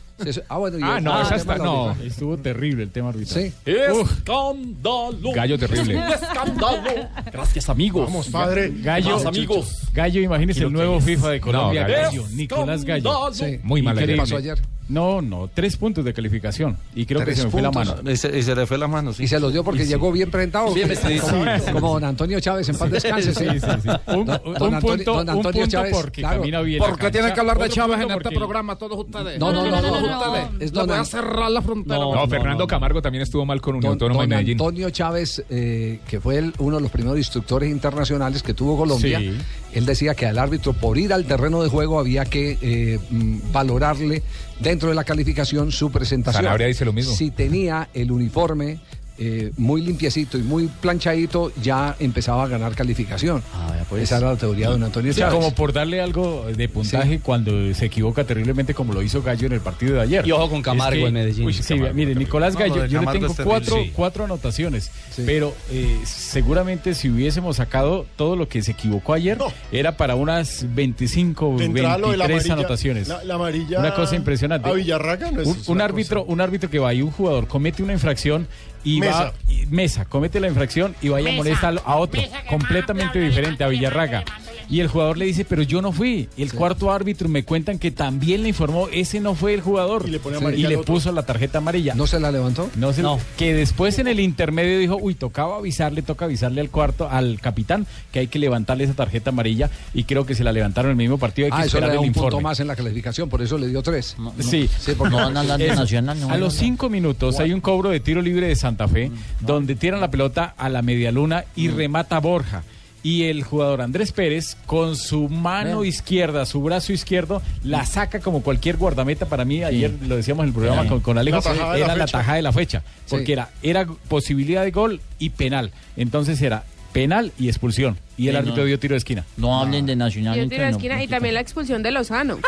[0.49, 3.43] Ah, bueno, Ah, no, esa está, no, estuvo terrible el tema arbitral.
[3.43, 3.53] Sí.
[3.65, 5.31] ¡Escándalo!
[5.33, 5.99] gallo terrible.
[6.13, 7.07] ¡Escándalo!
[7.31, 8.05] Gracias, amigos.
[8.05, 8.71] Vamos, padre.
[8.81, 9.81] Gallo, Más amigos.
[9.93, 11.83] Gallo, imagínese el nuevo FIFA de Colombia.
[11.83, 12.03] No, Gallo.
[12.23, 13.29] Gallo, Nicolás Gallo.
[13.33, 13.59] Sí.
[13.63, 14.23] Muy mal ¿Y qué le ayer.
[14.23, 14.61] pasó ayer?
[14.89, 16.77] No, no, tres puntos de calificación.
[16.95, 17.95] Y creo que se me fue la mano.
[18.09, 19.23] Y se, y se le fue la mano, sí.
[19.23, 20.73] Y se los dio porque llegó bien presentado.
[20.73, 21.27] Bien vestidito.
[21.27, 23.33] como, Sí, sí, como don Antonio Chávez en paz descanse.
[23.35, 23.89] Sí, sí, sí.
[24.15, 26.39] Un, Don- un don Antonio- punto, don un Antonio punto Chávez, porque claro.
[26.39, 26.79] camina bien.
[26.79, 27.11] ¿Por la qué cancha.
[27.11, 29.39] tienen que hablar de Chávez punto en este porque- programa todos ustedes?
[29.39, 30.49] No, no, no, no, No.
[30.59, 31.97] Es don voy a cerrar la frontera.
[31.99, 34.53] No, No, Fernando Camargo también estuvo mal con Unión Autónoma de Medellín.
[34.53, 39.19] Antonio Chávez, eh, que fue el- uno de los primeros instructores internacionales que tuvo Colombia,
[39.19, 39.37] Sí.
[39.73, 43.51] él decía que al árbitro por ir al terreno de juego había que eh, mm,
[43.51, 44.23] valorarle
[44.59, 46.43] dentro de la calificación su presentación.
[46.43, 47.13] Sanabria dice lo mismo.
[47.13, 48.79] Si tenía el uniforme
[49.19, 53.41] eh, muy limpiecito y muy planchadito, ya empezaba a ganar calificación.
[53.53, 54.03] Ah, pues.
[54.03, 55.33] Esa era la teoría de don Antonio Sí, Chávez.
[55.35, 59.53] como por darle algo de puntaje cuando se equivoca terriblemente como lo hizo Gallo en
[59.53, 60.27] el partido de ayer.
[60.27, 61.45] Y ojo con Camargo Es que- en Medellín.
[61.47, 62.15] Uy, sí, Camargo mire.
[62.15, 63.91] Nicolás Gallo, yo le tengo cuatro, sí.
[63.95, 65.23] cuatro anotaciones, Sí.
[65.25, 69.47] pero eh, seguramente si hubiésemos sacado todo lo que se equivocó ayer, No.
[69.71, 73.07] era para unas 25, De entrada, lo de la 23 amarilla- anotaciones.
[73.07, 73.79] La, la amarilla.
[73.79, 74.69] Una cosa impresionante.
[74.69, 75.47] A Villarraga no es.
[75.47, 76.33] un, un árbitro, cosa.
[76.33, 78.47] un árbitro que va y un jugador comete una infracción
[78.95, 79.23] y Mesa.
[79.25, 83.67] va y- Mesa comete la infracción y vaya a molestar a otro completamente diferente a
[83.67, 84.23] Villarraga.
[84.69, 86.27] Y el jugador le dice, pero yo no fui.
[86.35, 90.03] Y el cuarto árbitro me cuentan que también le informó, ese no fue el jugador.
[90.07, 90.45] Y le pone Sí.
[90.61, 91.95] Y le puso la tarjeta amarilla.
[91.95, 92.69] ¿No se la levantó?
[92.75, 93.17] No sé, No.
[93.37, 97.87] que después en el intermedio dijo, uy, tocaba avisarle, toca avisarle al cuarto, al capitán,
[98.11, 100.97] que hay que levantarle esa tarjeta amarilla y creo que se la levantaron en el
[100.97, 102.43] mismo partido, hay que Ah, eso le da un punto informe.
[102.43, 104.17] más en la calificación, por eso le dio tres.
[104.41, 105.67] Sí, Sí, porque No van a hablar de.
[105.73, 106.19] Nacional.
[106.19, 109.09] no a los cinco minutos hay un cobro de tiro libre de Santa Fe,
[109.39, 112.63] donde tiran la pelota a la media luna y remata Borja.
[113.03, 118.41] y el jugador Andrés Pérez con su mano izquierda, su brazo izquierdo, la saca como
[118.41, 119.27] cualquier guardameta.
[119.27, 120.89] Para mí, ayer lo decíamos en el programa Sí.
[120.89, 123.31] con, con Alejo, La era la tajada de la fecha, porque Sí.
[123.31, 125.71] era, era posibilidad de gol y penal.
[125.95, 127.97] Entonces era penal y expulsión.
[128.17, 128.65] Y el Sí, árbitro no.
[128.67, 129.23] dio tiro de esquina.
[129.37, 130.35] No hablen de Nacional.
[130.37, 132.39] Yo tiro de esquina y también la expulsión de Lozano.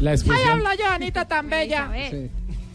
[0.00, 1.90] La Ay, habla Joanita tan bella.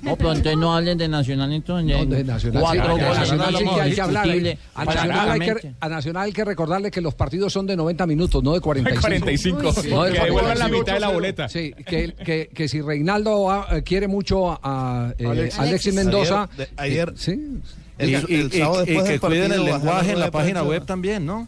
[0.02, 1.86] No, pero entonces no hablen de Nacional entonces.
[2.08, 4.28] No, de Nacional, Cuatro sí, goles, Nacional sí que hay que hablar.
[4.76, 8.08] A Nacional, hay que, a Nacional hay que recordarle que los partidos son de 90
[8.08, 9.02] minutos, no de 45.
[9.02, 9.60] 45.
[9.68, 9.82] Uy, Sí.
[9.84, 10.80] Que No de devuelvan la 45.
[10.80, 11.50] mitad de la boleta.
[11.50, 15.60] Sí, que, que, que si Reinaldo ah, eh, quiere mucho a eh, Alexis.
[15.60, 16.50] Alexis Mendoza.
[16.52, 17.62] Ayer- de- ayer- eh, sí.
[17.98, 20.20] El, Y- el y- sábado y- y después que del cuiden el a lenguaje en
[20.20, 21.48] la página web también, ¿no?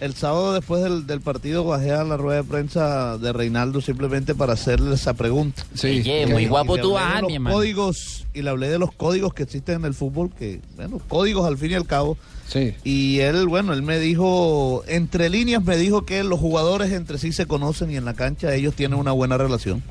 [0.00, 4.34] El sábado después del, del partido bajé a la rueda de prensa de Reinaldo simplemente
[4.34, 5.64] para hacerle esa pregunta.
[5.74, 8.68] Sí, Oye, muy Y guapo le tú hablé de vas, los códigos y le hablé
[8.68, 11.86] de los códigos que existen en el fútbol, que bueno, códigos al fin y al
[11.86, 12.16] cabo.
[12.46, 12.74] Sí.
[12.84, 17.32] Y él, bueno, él me dijo, entre líneas me dijo que los jugadores entre sí
[17.32, 19.82] se conocen y en la cancha ellos tienen una buena relación.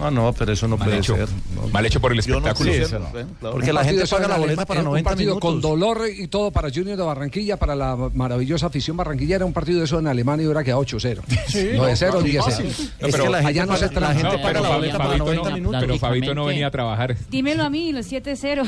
[0.00, 1.14] No, no, pero eso no Mal puede hecho.
[1.16, 1.28] ser.
[1.72, 2.72] Mal hecho por el Yo no espectáculo.
[2.72, 3.04] estoy Sí,
[3.42, 3.50] no.
[3.52, 5.50] Porque Un la gente paga la boleta para un 90 partido minutos.
[5.50, 9.78] con dolor y todo para Junior de Barranquilla, para la maravillosa afición barranquillera, un partido
[9.80, 11.20] de eso en Alemania y hubiera quedado 8-0.
[11.48, 12.66] Sí, no, de no, 0 fácil, 10 fácil.
[12.72, 15.08] 0 No, pero allá no se la gente No, paga pero la Fabito- boleta para
[15.10, 15.80] Fabito 90 no- minutos.
[15.80, 17.16] Pero Fabito no venía a trabajar.
[17.30, 18.64] Dímelo a mí, los 7-0.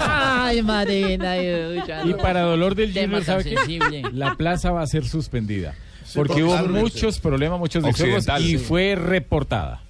[0.00, 1.34] Ay, Marina.
[2.04, 4.02] Y para dolor del Junior, ¿sabe qué?
[4.12, 5.74] La plaza va a ser suspendida.
[6.14, 9.80] Porque hubo muchos problemas, muchos Occidental, y fue reportada.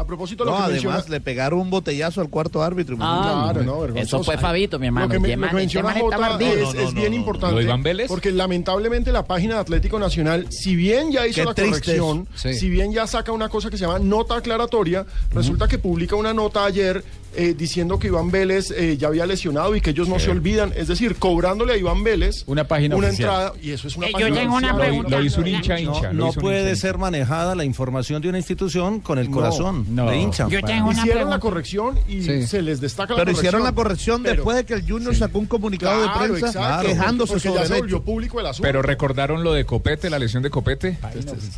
[0.00, 2.96] A propósito de No, lo que además menciona- le pegaron un botellazo al cuarto árbitro.
[3.00, 3.72] Ah, Claro, no.
[3.74, 4.16] no, vergonzoso.
[4.18, 5.06] Eso fue Fabito, mi hermano.
[5.08, 7.16] Lo que, me- lo man- que menciona Jota es, No, no, es no, bien no.
[7.16, 7.52] importante.
[7.54, 8.06] ¿Lo de Iván Vélez?
[8.06, 12.28] Porque lamentablemente la página de Atlético Nacional, si bien ya hizo Qué la corrección.
[12.36, 12.54] Sí.
[12.54, 16.32] si bien ya saca una cosa que se llama nota aclaratoria, resulta que publica una
[16.32, 17.02] nota ayer
[17.34, 20.72] eh, diciendo que Iván Vélez eh, ya había lesionado y que ellos no se olvidan.
[20.76, 23.30] Es decir, cobrándole a Iván Vélez Una página una oficial.
[23.30, 23.52] entrada.
[23.62, 24.72] Y eso es una Eh, yo página tengo una.
[24.72, 25.18] Lo, pregunta.
[25.18, 26.12] lo hizo un hincha No, hincha.
[26.12, 26.80] No puede hincha.
[26.80, 30.10] ser manejada la información de una institución con el No, corazón no.
[30.10, 30.48] de hincha.
[30.48, 32.46] Yo tengo una Hicieron la corrección y Sí.
[32.46, 33.44] se les destaca la Pero corrección.
[33.46, 36.58] hicieron la corrección Pero- después de que el Junior sacó un comunicado Claro, de prensa
[36.58, 38.02] exacto, quejándose porque sobre ya el hecho.
[38.02, 38.66] público el asunto.
[38.66, 40.98] Pero recordaron lo de Copete, la lesión de Copete.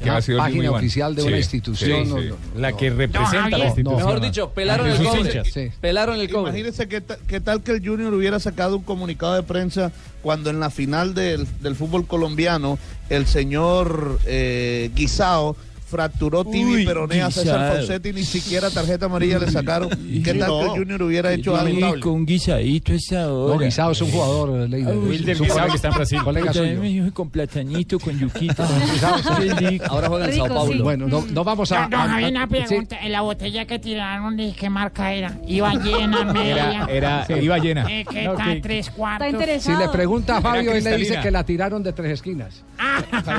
[0.02, 2.35] Que ha sido página oficial de una institución.
[2.56, 3.96] La que representa la institución.
[3.96, 5.48] Mejor dicho, pelaron De el hinchas.
[5.68, 5.73] Sí.
[5.81, 6.51] Pelaron el cobre.
[6.51, 9.92] Imagínense qué, qué tal que el Junior hubiera sacado un comunicado de prensa
[10.23, 15.57] cuando en la final del, del fútbol colombiano el señor eh, Guisao
[15.90, 19.88] fracturó y peroné a César y ni siquiera tarjeta amarilla le sacaron.
[20.24, 21.90] ¿Qué tal que Junior hubiera hecho algo?
[21.92, 23.55] Uy, con guisadito esa hora.
[23.55, 24.85] No, Guisado es un jugador, eh.
[24.85, 26.20] Wilder que está en Brasil.
[26.22, 29.81] Colega También me dijo con platanito, con sí.
[29.88, 30.72] Ahora juega en Sao Paulo.
[30.72, 30.79] sí.
[30.81, 31.85] Bueno, no, no vamos a.
[31.85, 32.46] A- Javier, a- una sí.
[32.66, 32.98] pregunta.
[33.03, 35.38] En la botella que tiraron, ¿de qué marca era?
[35.46, 36.87] Iba llena, media.
[36.90, 37.87] Era, era, iba llena.
[37.90, 39.26] Eh, ¿Qué No, que- Tres Está cuartos.
[39.29, 39.81] Si interesado.
[39.81, 42.62] le pregunta a Fabio, él le dice que la tiraron de tres esquinas.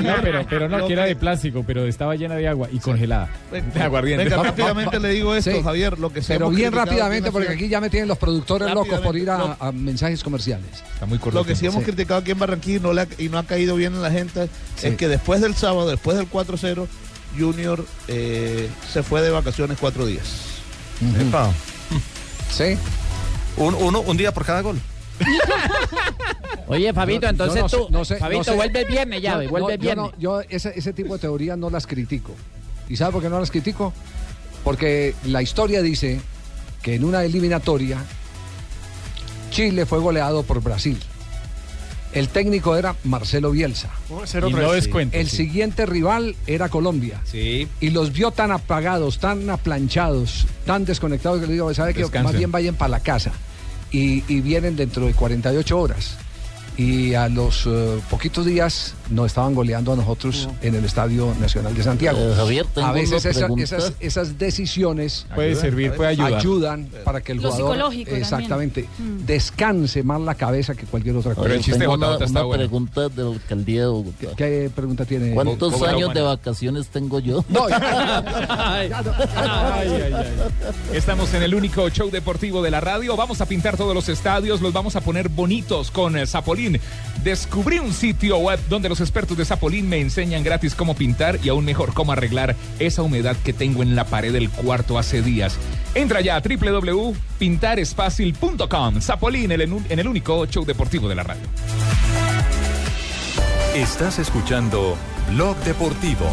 [0.02, 3.30] No, pero, pero no, que era de plástico, pero estaba llena de agua y congelada.
[3.50, 4.28] Venga, aguardiente.
[4.28, 5.62] rápidamente le digo esto, Sí.
[5.62, 8.72] Javier, lo que se Pero bien rápidamente, en porque aquí ya me tienen los productores
[8.72, 10.66] locos por ir a, mensajes comerciales.
[10.94, 11.38] Está muy corto.
[11.38, 13.44] Lo que sí hemos criticado aquí en Barranquilla y no, le ha, y no ha
[13.44, 14.48] caído bien en la gente
[14.82, 16.86] es que después del sábado, después del 4-0,
[17.38, 20.24] Junior eh, se fue de vacaciones cuatro días.
[21.18, 21.50] Epa.
[22.50, 22.76] Sí.
[23.56, 24.80] Un, uno, un día por cada gol.
[26.68, 28.54] Oye, Fabito, entonces tú, no sé- Fabito, no sé.
[28.54, 30.06] vuelve el viernes ya, vuelve no, el yo viernes.
[30.12, 32.32] no- Yo, ese, ese tipo de teorías no las critico.
[32.88, 33.92] ¿Y sabe por qué no las critico?
[34.64, 36.20] Porque la historia dice
[36.82, 37.98] que en una eliminatoria
[39.50, 40.98] Chile fue goleado por Brasil.
[42.12, 43.88] El técnico era Marcelo Bielsa.
[44.26, 44.64] Cero Y tres.
[44.66, 45.16] no descuento.
[45.16, 45.36] El sí.
[45.38, 47.20] siguiente rival era Colombia.
[47.24, 47.66] Sí.
[47.80, 52.04] Y los vio tan apagados, tan aplanchados, tan desconectados que le digo, ¿sabe que.
[52.22, 53.32] Más bien vayan para la casa.
[53.92, 56.16] Y, vienen dentro de 48 horas.
[56.76, 61.74] Y a los eh, poquitos días nos estaban goleando a nosotros en el Estadio Nacional
[61.74, 62.18] de Santiago.
[62.18, 66.34] Eh, Javier, a veces esa- esas, esas decisiones Puede servir, puede ayudar.
[66.34, 68.08] ayudan para que el Lo jugador también.
[68.16, 69.26] exactamente Mm.
[69.26, 71.42] descanse más la cabeza que cualquier otra cosa.
[71.42, 72.60] Pero el chiste una, está una bueno.
[72.62, 74.26] pregunta de la alcaldía de Bogotá.
[74.36, 75.34] ¿Qué pregunta tiene?
[75.34, 77.44] ¿Cuántos ¿Cómo la años de vacaciones tengo yo?
[77.52, 80.24] No, Ay, ay, ay.
[80.94, 83.16] Estamos en el único show deportivo de la radio.
[83.16, 86.26] Vamos a pintar todos los estadios, los vamos a poner bonitos con eh,
[87.24, 91.48] Descubrí un sitio web donde los expertos de Zapolín me enseñan gratis cómo pintar y
[91.48, 95.56] aún mejor cómo arreglar esa humedad que tengo en la pared del cuarto hace días.
[95.94, 99.00] Entra ya a www.pintaresfacil.com.
[99.00, 101.42] Zapolín en el único show deportivo de la radio.
[103.74, 104.96] Estás escuchando
[105.30, 106.26] Blog Deportivo.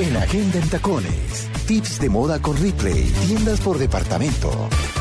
[0.00, 1.53] En Agenda en Tacones.
[1.66, 3.10] Tips de moda con Ripley.
[3.26, 4.50] Tiendas por departamento.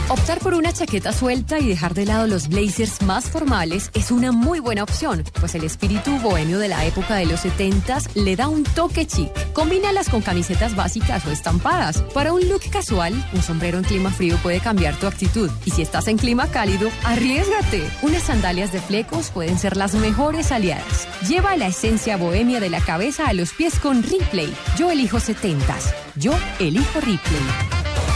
[0.07, 4.31] Optar por una chaqueta suelta y dejar de lado los blazers más formales es una
[4.31, 8.47] muy buena opción, pues el espíritu bohemio de la época de los 70s le da
[8.47, 9.31] un toque chic.
[9.51, 12.01] Combínalas con camisetas básicas o estampadas.
[12.13, 15.49] Para un look casual, un sombrero en clima frío puede cambiar tu actitud.
[15.65, 17.83] Y si estás en clima cálido, arriesgate.
[18.03, 21.07] Unas sandalias de flecos pueden ser las mejores aliadas.
[21.27, 24.53] Lleva la esencia bohemia de la cabeza a los pies con Ripley.
[24.77, 25.93] Yo elijo 70s.
[26.15, 27.73] Yo elijo Ripley.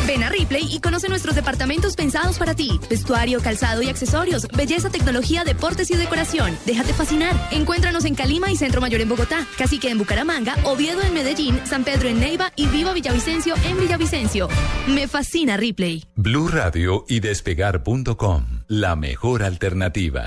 [0.08, 2.80] Ven a Ripley y conoce nuestros departamentos pensados para ti.
[2.90, 6.58] Vestuario, calzado y accesorios, belleza, tecnología, deportes y decoración.
[6.66, 7.36] Déjate fascinar.
[7.52, 11.84] Encuéntranos en Calima y Centro Mayor en Bogotá, Cacique en Bucaramanga, Oviedo en Medellín, San
[11.84, 14.48] Pedro en Neiva y Viva Villavicencio en Villavicencio.
[14.88, 16.06] Me fascina Ripley.
[16.16, 18.64] Blue Radio y despegar.com.
[18.68, 20.26] La mejor alternativa.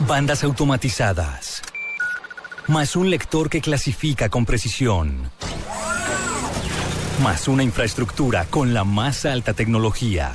[0.00, 1.53] Bandas automatizadas.
[2.66, 5.30] Más un lector que clasifica con precisión.
[7.22, 10.34] Más una infraestructura con la más alta tecnología.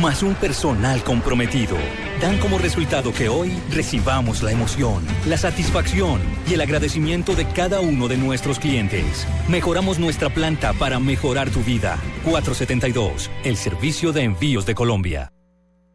[0.00, 1.76] Más un personal comprometido.
[2.22, 7.80] Dan como resultado que hoy recibamos la emoción, la satisfacción y el agradecimiento de cada
[7.80, 9.26] uno de nuestros clientes.
[9.48, 11.98] Mejoramos nuestra planta para mejorar tu vida.
[12.24, 15.33] 472, el servicio de envíos de Colombia.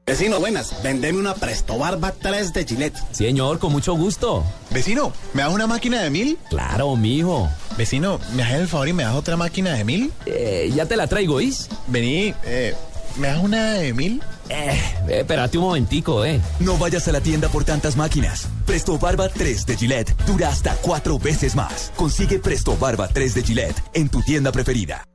[0.09, 0.81] Vecino, buenas.
[0.81, 2.97] Vendeme una Presto Barba 3 de Gillette.
[3.11, 4.43] Señor, con mucho gusto.
[4.71, 6.39] Vecino, ¿me das una máquina de mil?
[6.49, 7.47] Claro, mijo.
[7.77, 10.11] Vecino, ¿me haces el favor y me das otra máquina de mil?
[10.25, 11.69] Eh, ya te la traigo, ¿is?
[11.85, 12.73] Vení, eh,
[13.17, 14.23] ¿me das una de mil?
[14.49, 16.41] Eh, espérate un momentico, eh.
[16.59, 18.47] No vayas a la tienda por tantas máquinas.
[18.65, 21.93] Presto Barba 3 de Gillette dura hasta cuatro veces más.
[21.95, 25.05] Consigue Presto Barba 3 de Gillette en tu tienda preferida.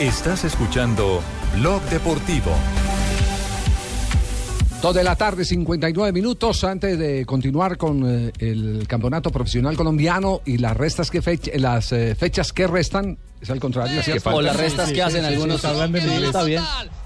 [0.00, 1.22] Estás escuchando
[1.54, 2.50] Blog Deportivo.
[4.84, 6.62] Dos de la tarde, 59 minutos.
[6.62, 11.90] Antes de continuar con eh, el campeonato profesional colombiano y las restas que fech- las
[11.92, 14.02] eh, fechas que restan, es al contrario.
[14.02, 14.28] ¿cierto?
[14.36, 15.56] O las restas que hacen algunos.
[16.26, 16.62] Está bien.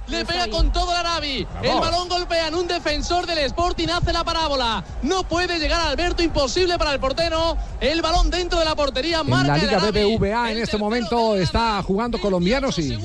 [0.09, 1.47] Le pega con todo el Arabi.
[1.63, 3.89] El balón golpea en un defensor del Sporting.
[3.89, 4.85] Hace la parábola.
[5.03, 6.23] No puede llegar Alberto.
[6.23, 7.57] Imposible para el portero.
[7.81, 9.21] El balón dentro de la portería.
[9.21, 10.17] En Marca la Liga Arabi.
[10.17, 12.99] BBVA en este momento está jugando colombianos y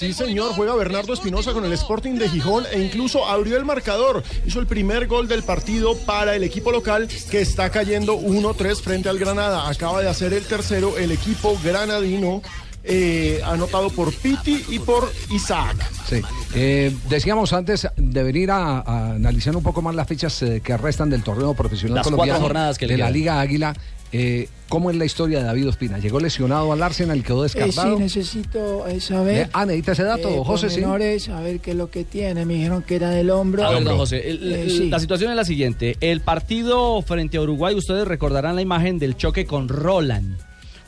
[0.00, 4.22] Sí, señor, juega Bernardo Espinosa con el Sporting de Gijón e incluso abrió el marcador.
[4.46, 9.10] Hizo el primer gol del partido para el equipo local que está cayendo 1-3 frente
[9.10, 9.68] al Granada.
[9.68, 12.40] Acaba de hacer el tercero el equipo granadino.
[12.84, 15.76] Eh, anotado por Piti y por Isaac.
[16.08, 16.20] Sí.
[16.54, 20.76] Eh, decíamos antes de venir a, a analizar un poco más las fechas eh, que
[20.76, 23.10] restan del torneo profesional Las cuatro colombiano jornadas que le de la.
[23.10, 23.74] Liga Águila.
[24.12, 25.98] Eh, ¿Cómo es la historia de David Ospina?
[25.98, 27.96] Llegó lesionado al Arsenal, quedó Eh, sí, descartado.
[27.98, 29.36] necesito saber.
[29.46, 30.76] Eh, ah, necesita ese dato, eh, José, sí.
[30.80, 32.44] pormenores, a ver qué es lo que tiene.
[32.44, 33.64] Me dijeron que era del hombro.
[33.64, 34.88] A ver, don José, el- Eh, el- sí.
[34.90, 35.96] la situación es la siguiente.
[36.00, 40.38] El partido frente a Uruguay, ustedes recordarán la imagen del choque con Roland.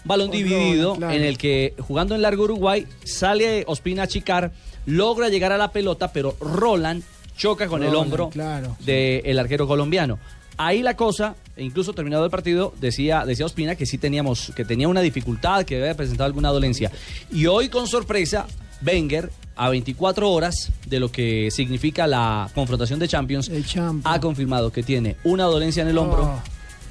[0.05, 1.15] Balón dividido claro.
[1.15, 4.53] en el que jugando en largo Uruguay sale Ospina a chicar,
[4.87, 7.03] logra llegar a la pelota, pero Roland
[7.37, 10.19] choca con el hombro claro, del arquero colombiano.
[10.59, 14.65] Ahí la cosa, e incluso terminado el partido, decía, decía Ospina que sí teníamos, que
[14.65, 16.91] tenía una dificultad, que había presentado alguna dolencia.
[17.31, 18.47] Y hoy, con sorpresa,
[18.87, 23.51] Wenger, a 24 horas de lo que significa la confrontación de Champions,
[24.05, 26.43] ha confirmado que tiene una dolencia en el hombro Oh.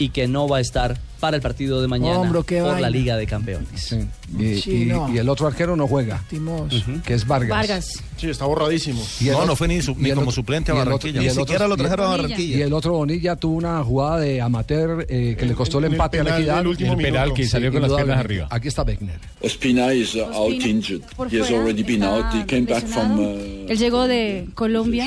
[0.02, 2.90] Y que no va a estar para el partido de mañana Hombro, por la vaina.
[2.90, 3.96] Liga de Campeones.
[4.40, 5.14] Y, Sí, y- no.
[5.14, 6.24] y el otro arquero no juega,
[7.06, 7.50] que es Vargas.
[7.50, 8.04] Vargas.
[8.18, 9.04] Sí, está borradísimo.
[9.20, 10.80] Y el No, no otro- fue ni, su- ni el como otro- suplente a el
[10.80, 11.18] Barranquilla.
[11.18, 12.58] y el Ni otro- siquiera lo el- trajeron a Barranquilla.
[12.58, 15.92] Y el otro Bonilla tuvo una jugada de amateur eh, que le costó el el
[15.92, 16.66] empate a la equidad.
[16.66, 17.34] último El penal minuto.
[17.36, 18.56] que salió con las piernas indudablemente.
[18.56, 19.20] Aquí está Beckner.
[19.44, 21.02] Ospina is uh, out injured.
[21.32, 22.26] He has already been out.
[22.34, 23.20] He came back from.
[23.20, 23.38] uh,
[23.70, 25.06] Él llegó de Colombia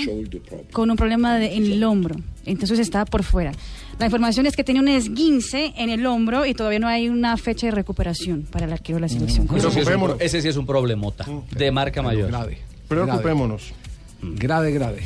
[0.72, 2.14] con un problema de- en el hombro,
[2.46, 3.50] entonces estaba por fuera.
[3.98, 7.36] La información es que tenía un esguince en el hombro y todavía no hay una
[7.36, 9.46] fecha de recuperación para el arquero de la selección.
[9.46, 10.16] Ese sí, es un, Preocupémonos.
[10.16, 12.28] pro- ese sí es un problemota de marca mayor.
[12.28, 12.58] Grave.
[12.88, 13.72] Preocupémonos.
[14.22, 15.02] Grave, grave.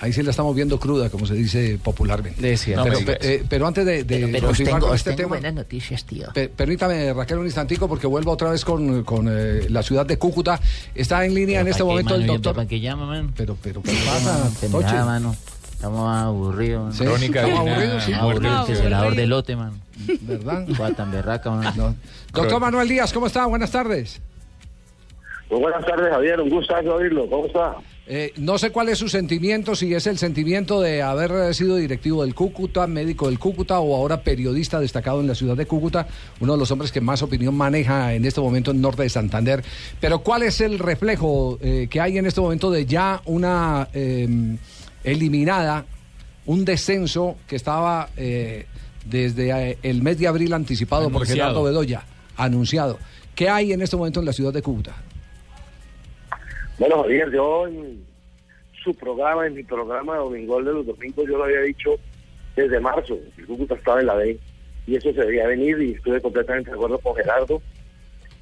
[0.00, 2.56] Ahí sí la estamos viendo cruda, como se dice popularmente.
[2.56, 2.82] cierto.
[2.82, 5.10] pero, No, pe- eh, pero antes de, de Pero, pero os continuar tengo, con este
[5.10, 6.26] tengo tema, buenas noticias, tío.
[6.34, 10.18] pe- permítame, Raquel, un instantico, porque vuelvo otra vez con, con, eh, la ciudad de
[10.18, 10.60] Cúcuta.
[10.92, 12.56] Está en línea en este momento el doctor.
[12.56, 13.32] ¿Para qué llama, man?
[13.36, 14.92] Pero, pero, ¿qué pasa, Toche?
[14.94, 15.36] mano.
[15.82, 16.96] Estamos aburridos.
[16.96, 18.12] Sí, Crónica de aburridos, sí.
[18.12, 19.72] Aburridos, de lote, man.
[20.20, 20.64] ¿Verdad?
[21.10, 21.96] Berraca, man.
[22.32, 23.46] Doctor Manuel Díaz, ¿cómo está?
[23.46, 24.22] Buenas tardes.
[25.50, 26.40] Muy buenas tardes, Javier.
[26.40, 27.28] Un gusto oírlo.
[27.28, 27.74] ¿Cómo está?
[28.06, 32.22] Eh, no sé cuál es su sentimiento, si es el sentimiento de haber sido directivo
[32.22, 36.06] del Cúcuta, médico del Cúcuta o ahora periodista destacado en la ciudad de Cúcuta,
[36.38, 39.64] uno de los hombres que más opinión maneja en este momento en norte de Santander.
[40.00, 44.28] Pero ¿cuál es el reflejo eh, que hay en este momento de ya una eh,
[45.04, 45.84] eliminada,
[46.46, 48.66] un descenso que estaba eh,
[49.04, 51.26] desde eh, el mes de abril anticipado por.
[51.26, 52.04] Gerardo Bedoya,
[52.36, 52.98] anunciado.
[53.34, 54.94] ¿Qué hay en este momento en la ciudad de Cúcuta?
[56.78, 58.04] Bueno, Javier, yo en
[58.82, 61.90] su programa, en mi programa Domingo de los Domingos, yo lo había dicho
[62.56, 63.18] desde marzo.
[63.38, 64.38] El Cúcuta estaba en la B
[64.86, 67.62] y eso se debía venir y estuve completamente de acuerdo con Gerardo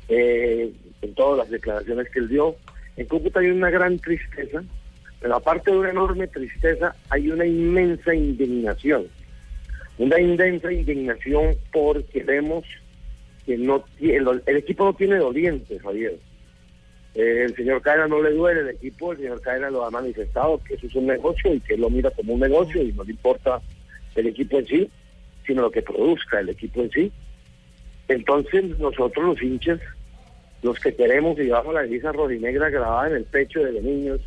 [0.08, 2.56] eh, en todas las declaraciones que él dio.
[2.96, 4.62] En Cúcuta hay una gran tristeza,
[5.20, 9.06] pero aparte de una enorme tristeza, hay una inmensa indignación.
[9.98, 12.64] Una inmensa indignación porque vemos
[13.44, 16.18] que no el, el equipo no tiene dolientes, Javier.
[17.14, 20.62] Eh, el señor Cadena no le duele el equipo, el señor Cadena lo ha manifestado
[20.62, 23.04] que eso es un negocio y que él lo mira como un negocio y no
[23.04, 23.60] le importa
[24.14, 24.90] el equipo en sí,
[25.46, 27.12] sino lo que produzca el equipo en sí.
[28.08, 29.80] Entonces nosotros los hinchas,
[30.62, 34.20] los que queremos y llevamos la divisa rojinegra grabada en el pecho de los niños,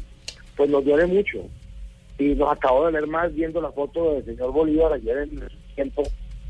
[0.56, 1.40] pues nos duele mucho.
[2.18, 5.52] Y nos acabó de ver más viendo la foto del señor Bolívar ayer en el
[5.76, 6.04] tiempo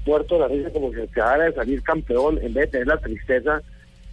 [0.05, 2.97] muerto de la risa como si acabara de salir campeón en vez de tener la
[2.99, 3.61] tristeza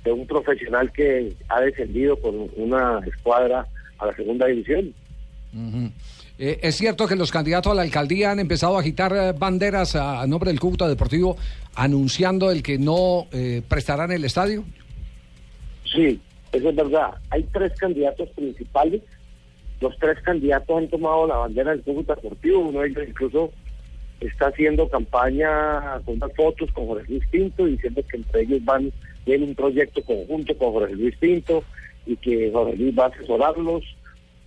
[0.05, 3.66] de un profesional que ha descendido con una escuadra
[3.99, 4.95] a la segunda división.
[5.53, 5.91] Ujú.
[6.38, 9.95] Eh, ¿Es cierto que los candidatos a la alcaldía han empezado a agitar eh, banderas
[9.95, 11.36] a, a nombre del Cúcuta Deportivo
[11.74, 14.64] anunciando el que no eh, prestarán el estadio?
[15.84, 16.18] Sí,
[16.53, 17.11] eso es verdad.
[17.30, 19.03] Hay tres candidatos principales.
[19.80, 22.60] Los tres candidatos han tomado la bandera del Cúcuta Deportivo.
[22.60, 23.50] Uno de ellos incluso
[24.20, 28.92] está haciendo campaña con fotos con Jorge Luis Pinto, diciendo que entre ellos van
[29.26, 31.64] en un proyecto conjunto con Jorge Luis Pinto
[32.06, 33.84] y que Jorge Luis va a asesorarlos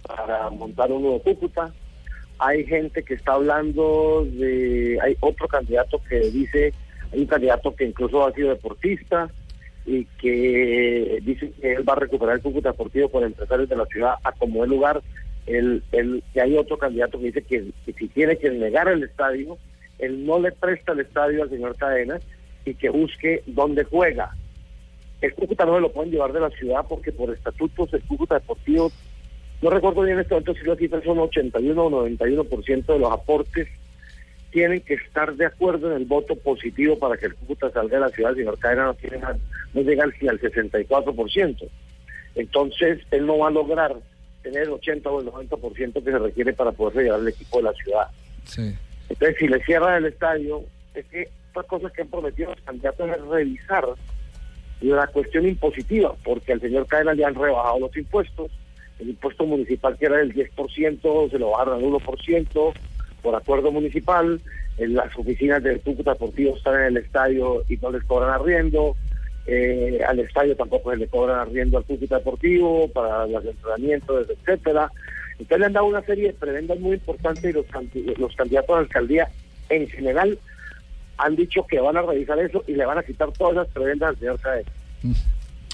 [0.07, 1.73] para montar un nuevo Cúcuta.
[2.39, 6.73] Hay gente que está hablando de, hay otro candidato que dice,
[7.11, 9.29] hay un candidato que incluso ha sido deportista
[9.85, 13.85] y que dice que él va a recuperar el Cúcuta Deportivo con empresarios de la
[13.85, 15.01] ciudad a como el lugar.
[15.45, 19.57] El, el, que hay otro candidato que dice que, si tiene que negar el estadio,
[19.99, 22.19] él no le presta el estadio al señor Cadena
[22.65, 24.31] y que busque dónde juega.
[25.21, 28.35] El Cúcuta no se lo pueden llevar de la ciudad porque por estatutos el Cúcuta
[28.35, 28.91] Deportivo,
[29.61, 33.11] no recuerdo bien en este momento si las cifras son 81 o 91% de los
[33.11, 33.67] aportes
[34.53, 38.01] tienen que estar de acuerdo en el voto positivo para que el Cúcuta salga de
[38.01, 38.31] la ciudad.
[38.31, 39.17] El señor Cadena no, tiene,
[39.73, 41.69] no llega al, al 64%.
[42.35, 43.95] Entonces, él no va a lograr
[44.43, 47.63] tener el 80 o el 90% que se requiere para poder llevar el equipo de
[47.63, 48.07] la ciudad.
[48.45, 48.75] Sí.
[49.09, 50.63] Entonces, si le cierran el estadio,
[50.93, 53.85] es que otras cosas que han prometido los candidatos es revisar
[54.81, 58.51] la cuestión impositiva, porque al señor Cadena le han rebajado los impuestos.
[58.99, 62.73] El impuesto municipal que era del 10% se lo bajaron al 1%
[63.21, 64.41] por acuerdo municipal.
[64.77, 68.95] En las oficinas del Cúcuta Deportivo están en el estadio y no les cobran arriendo.
[69.45, 74.89] Eh, al estadio tampoco se le cobran arriendo al Cúcuta Deportivo para los entrenamientos, etcétera.
[75.33, 77.65] Entonces le han dado una serie de prebendas muy importantes y los,
[78.17, 79.27] los candidatos a la alcaldía
[79.69, 80.37] en general
[81.17, 84.09] han dicho que van a revisar eso y le van a quitar todas esas prebendas
[84.09, 84.69] al señor Cadena.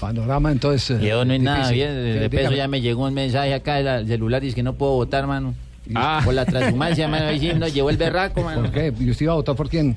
[0.00, 0.98] Panorama entonces.
[1.00, 3.76] eh, Yo no es nada bien, Sí, de peso ya me llegó un mensaje acá
[3.76, 5.54] del celular, dice que no puedo votar, mano.
[5.94, 6.22] Ah.
[6.24, 7.26] Por la transhumancia, mano,
[7.58, 8.62] nos llevó el berraco, mano.
[8.62, 8.92] ¿Por qué?
[8.98, 9.96] ¿Y usted iba a votar por quién?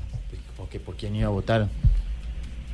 [0.57, 1.67] Porque ¿por quién iba a votar?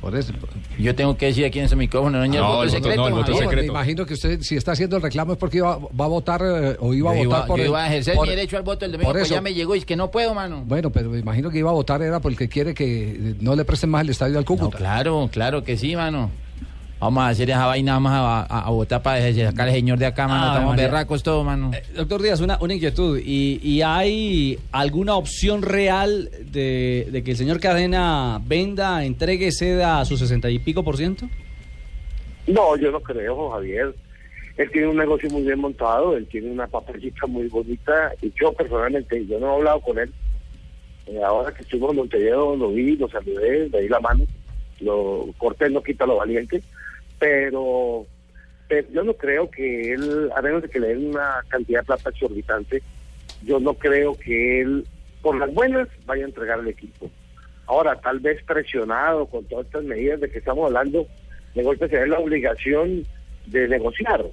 [0.00, 0.32] Por eso.
[0.78, 3.02] Yo tengo que decir aquí en ese micrófono, no, el voto secreto.
[3.10, 3.20] mano.
[3.20, 6.08] No, Me imagino que usted, si está haciendo el reclamo, es porque iba, va a
[6.08, 8.26] votar eh, o iba a Yo votar iba, por yo el- iba a ejercer por-
[8.26, 10.10] mi derecho al voto el domingo, por pues ya me llegó y es que no
[10.10, 10.62] puedo, mano.
[10.64, 13.64] Bueno, pero me imagino que iba a votar era porque quiere que eh, no le
[13.66, 14.78] presten más el estadio al Cúcuta.
[14.78, 16.30] Claro, claro que sí, mano.
[17.00, 20.04] Vamos a hacer esa vaina, vamos a, a- a votar para sacar al señor de
[20.04, 20.44] acá, mano.
[20.44, 20.84] Ah, Estamos María.
[20.84, 21.70] berracos todos, mano.
[21.96, 23.18] Doctor Díaz, una, una inquietud.
[23.24, 30.00] ¿Y, y hay alguna opción real de, de que el señor Cadena venda, entregue, ceda
[30.00, 31.26] a su sesenta y pico por ciento?
[32.46, 33.94] No, yo no creo, Javier.
[34.58, 38.52] Él tiene un negocio muy bien montado, él tiene una papelita muy bonita y yo
[38.52, 40.12] personalmente, yo no he hablado con él.
[41.06, 44.24] Eh, ahora que estuvo en Montevideo lo vi, lo saludé, le di la mano,
[44.80, 46.62] lo cortés no quita lo valiente,
[47.20, 48.06] pero,
[48.92, 52.10] yo no creo que él, a menos de que le den una cantidad de plata
[52.10, 52.82] exorbitante,
[53.44, 54.86] yo no creo que él,
[55.22, 57.10] por las buenas, vaya a entregar el equipo.
[57.66, 61.06] Ahora, tal vez presionado con todas estas medidas de que estamos hablando,
[61.54, 63.04] de golpe se ve la obligación
[63.46, 64.24] de negociar,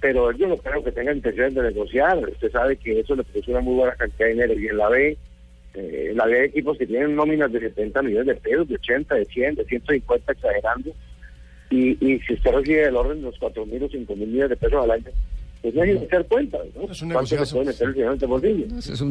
[0.00, 2.18] pero yo no creo que tenga intenciones de negociar.
[2.18, 4.88] Usted sabe que eso le produce una muy buena cantidad de dinero y en la
[4.88, 5.16] B,
[5.74, 8.74] eh, en la B hay equipos que tienen nóminas de 70 millones de pesos, de
[8.76, 10.92] 80, de 100, de 150, exagerando.
[11.70, 14.50] Y, y si usted recibe el orden de los 4 mil o 5 mil millones
[14.50, 15.04] de pesos al año,
[15.60, 16.90] pues no hay que hacer cuentas, ¿no?
[16.90, 17.08] Es un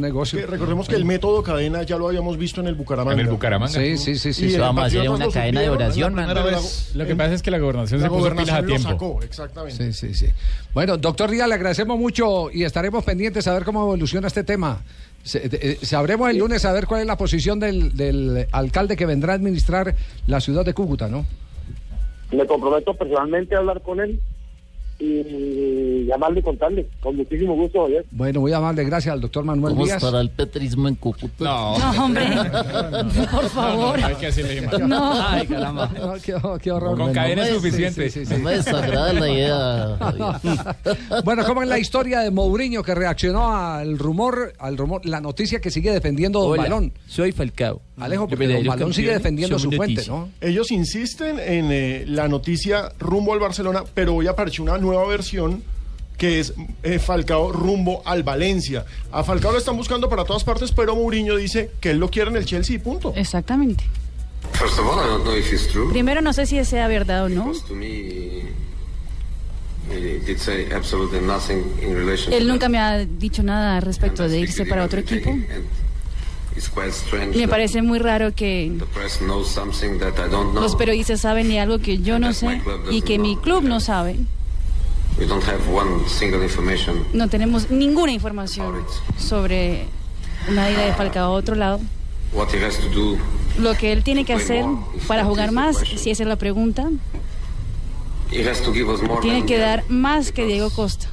[0.01, 0.39] negocio.
[0.39, 3.13] Que recordemos que el método cadena ya lo habíamos visto en el Bucaramanga.
[3.19, 3.73] En el Bucaramanga.
[3.79, 4.45] Sí, sí, sí, sí.
[4.45, 4.55] Y sí.
[4.55, 6.25] el Vamos a hacer Patriotas una lo cadena de oración, man.
[6.25, 8.49] primera Pero vez- es- lo que pasa es que la gobernación la se puso pilas
[8.49, 8.89] a gobernación lo tiempo.
[8.89, 9.93] sacó, exactamente.
[9.93, 10.31] Sí, sí, sí.
[10.73, 14.81] Bueno, doctor Díaz, le agradecemos mucho y estaremos pendientes a ver cómo evoluciona este tema.
[15.23, 19.05] Se- eh, sabremos el lunes a ver cuál es la posición del, del alcalde que
[19.05, 19.93] vendrá a administrar
[20.27, 21.25] la ciudad de Cúcuta, ¿no?
[22.31, 24.21] Me comprometo personalmente a hablar con él
[24.99, 26.87] y llamarle y contarle.
[26.99, 28.05] Con muchísimo gusto, Javier.
[28.11, 29.97] Bueno, muy amable, gracias al doctor Manuel ¿Cómo Díaz.
[29.97, 31.43] estará el petrismo en Cúcuta?
[31.43, 31.77] No.
[31.77, 32.25] No, hombre.
[33.31, 33.99] Por favor.
[34.03, 34.79] Hay que hacerle más.
[34.79, 35.13] No.
[35.13, 35.89] Ay, caramba.
[35.97, 36.97] No, qué, qué horror.
[36.97, 38.09] Con cadena es suficiente.
[38.09, 38.33] sí, sí, sí.
[38.33, 39.97] No me desagrada la idea.
[41.23, 45.59] Bueno, ¿cómo es la historia de Mourinho que reaccionó al rumor, al rumor, la noticia
[45.59, 46.93] que sigue defendiendo Don Balón?
[47.07, 47.81] soy Falcao.
[47.97, 50.03] Alejo, porque Don Balón sigue defendiendo su fuente.
[50.07, 50.29] ¿no?
[50.39, 55.63] Ellos insisten en eh, la noticia rumbo al Barcelona, pero hoy apareció una nueva versión
[56.17, 58.85] que es eh, Falcao rumbo al Valencia.
[59.11, 62.31] A Falcao lo están buscando para todas partes, pero Mourinho dice que él lo quiere
[62.31, 63.13] en el Chelsea y punto.
[63.15, 63.83] Exactamente.
[64.53, 65.89] First of all, I don't know if it's true.
[65.91, 67.51] Primero, no sé si sea verdad o no.
[71.81, 75.29] In relation Él to nunca me ha dicho nada respecto de irse para otro equipo.
[75.29, 75.61] that.
[76.57, 80.51] It's quite strange Me parece muy raro que the press knows something that I don't
[80.53, 80.61] know.
[80.61, 84.17] los periodistas saben de algo que yo no sé y que mi club no sabe.
[85.19, 87.05] We don't have one single information.
[87.13, 88.85] No tenemos ninguna información
[89.17, 89.85] sobre
[90.49, 91.79] una ida de Falcao a otro lado.
[92.33, 93.17] What he has to do,
[93.57, 94.63] Lo que él tiene que hacer
[95.07, 96.89] para jugar más, si esa es la pregunta,
[98.31, 101.07] he has to give us more tiene que dar más que Diego Costa.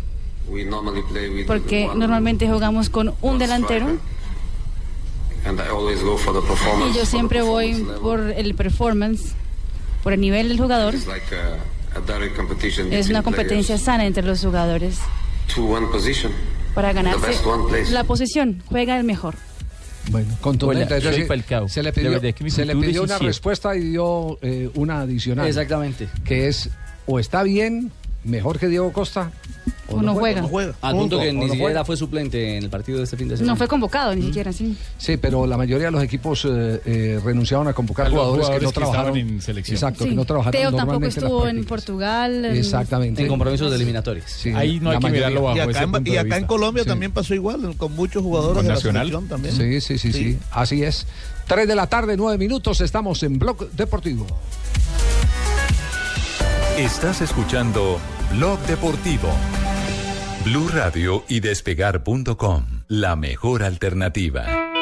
[0.48, 3.96] we normally play with Porque one, normalmente jugamos con un delantero
[5.46, 6.90] and I always go for the performance.
[6.90, 8.00] y yo for the siempre voy level.
[8.00, 9.34] por el performance,
[10.02, 10.94] por el nivel del jugador.
[10.94, 11.58] It's like a,
[12.90, 14.98] Es una competencia sana entre los jugadores
[15.54, 16.32] to one position.
[16.74, 17.90] para The ganarse best one plays.
[17.90, 18.62] la posición.
[18.66, 19.34] Juega el mejor.
[20.10, 20.36] Bueno.
[20.42, 21.68] Hola, soy decir, Falcao.
[21.68, 22.20] Se le pidió,
[22.50, 25.46] se le pidió una respuesta y dio eh, una adicional.
[25.46, 26.08] Exactamente.
[26.24, 26.68] Que es
[27.06, 27.90] o está bien,
[28.24, 29.30] mejor que Diego Costa,
[29.88, 30.42] O no juega.
[30.80, 31.84] Al punto que ni no siquiera juega.
[31.84, 33.52] fue suplente en el partido de este fin de semana.
[33.52, 34.76] No fue convocado ni siquiera, sí.
[34.96, 38.48] Sí, pero la mayoría de los equipos eh, eh, renunciaron a convocar A los jugadores,
[38.48, 39.76] que no que trabajaron en selección.
[39.76, 40.10] Exacto, Sí.
[40.10, 41.64] que no trabajaron Teo tampoco en estuvo en.
[41.64, 42.44] Portugal.
[42.46, 43.22] en- Exactamente.
[43.22, 44.30] En compromisos de eliminatorias.
[44.30, 45.28] Sí, Ahí no hay la que mayoría.
[45.28, 46.46] mirarlo bajo Y acá, ese en, punto y de acá en.
[46.46, 46.88] Colombia Sí.
[46.88, 49.06] también pasó igual, con muchos jugadores ¿Con de Nacional?
[49.08, 49.54] la selección también.
[49.54, 51.06] Sí, sí, sí, sí, Así es.
[51.46, 54.26] Tres de la tarde, nueve minutos, estamos en Blog Deportivo.
[56.78, 57.98] Estás escuchando
[58.32, 59.28] Blog Deportivo.
[60.44, 62.84] Blue Radio y despegar.com.
[62.88, 64.73] La mejor alternativa.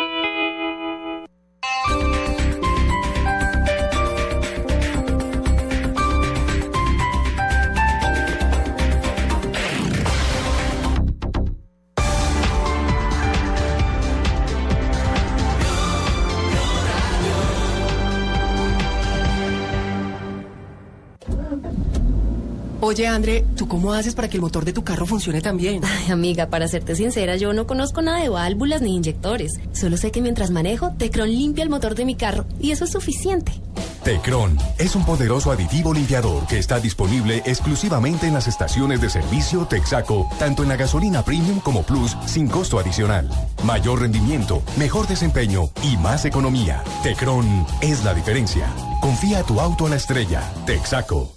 [22.93, 25.81] Oye, André, ¿tú cómo haces para que el motor de tu carro funcione tan bien?
[26.05, 29.53] Ay, amiga, para serte sincera, yo no conozco nada de válvulas ni inyectores.
[29.73, 32.91] Solo sé que mientras manejo, Tecron limpia el motor de mi carro y eso es
[32.91, 33.53] suficiente.
[34.05, 39.65] Tecron es un poderoso aditivo limpiador que está disponible exclusivamente en las estaciones de servicio
[39.65, 43.27] Texaco, tanto en la gasolina premium como plus, sin costo adicional.
[43.65, 46.85] Mayor rendimiento, mejor desempeño y más economía.
[47.03, 48.69] Tecron es la diferencia.
[49.01, 50.43] Confía tu auto a la estrella.
[50.67, 51.33] Texaco.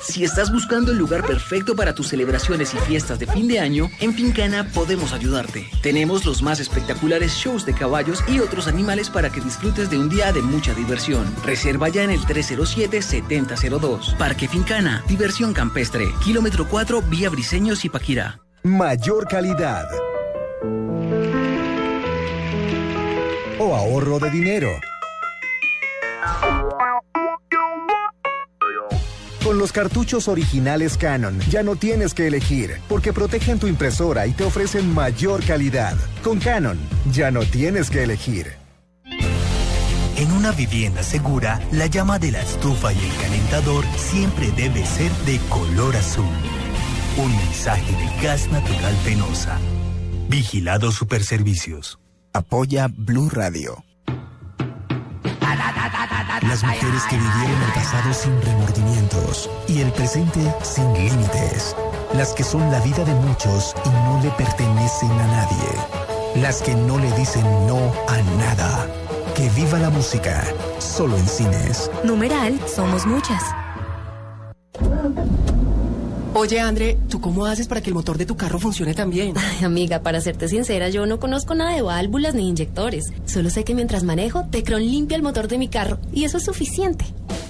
[0.00, 3.90] Si estás buscando el lugar perfecto para tus celebraciones y fiestas de fin de año,
[4.00, 5.68] en Fincana podemos ayudarte.
[5.82, 10.08] Tenemos los más espectaculares shows de caballos y otros animales para que disfrutes de un
[10.08, 11.26] día de mucha diversión.
[11.44, 14.16] Reserva ya en el 307-7002.
[14.16, 18.40] Parque Fincana, diversión campestre, kilómetro 4, vía Briseños y Paquirá.
[18.62, 19.88] Mayor calidad.
[23.58, 24.70] O ahorro de dinero.
[29.48, 34.32] Con los cartuchos originales Canon ya no tienes que elegir, porque protegen tu impresora y
[34.32, 35.96] te ofrecen mayor calidad.
[36.22, 36.78] Con Canon
[37.10, 38.52] ya no tienes que elegir.
[40.16, 45.10] En una vivienda segura, la llama de la estufa y el calentador siempre debe ser
[45.24, 46.26] de color azul.
[47.16, 49.58] Un mensaje de gas natural penosa.
[50.28, 51.98] Vigilado Superservicios.
[52.34, 53.82] Apoya Blue Radio.
[56.42, 61.74] Las mujeres que vivieron el pasado sin remordimientos y el presente sin límites.
[62.14, 66.40] Las que son la vida de muchos y no le pertenecen a nadie.
[66.42, 67.78] Las que no le dicen no
[68.08, 68.86] a nada.
[69.34, 70.44] Que viva la música,
[70.78, 71.90] solo en cines.
[72.04, 73.42] Numeral, somos muchas.
[76.40, 79.34] Oye, André, ¿tú cómo haces para que el motor de tu carro funcione tan bien?
[79.36, 83.06] Ay, amiga, para serte sincera, yo no conozco nada de válvulas ni inyectores.
[83.26, 86.44] Solo sé que mientras manejo, Tecron limpia el motor de mi carro y eso es
[86.44, 87.06] suficiente.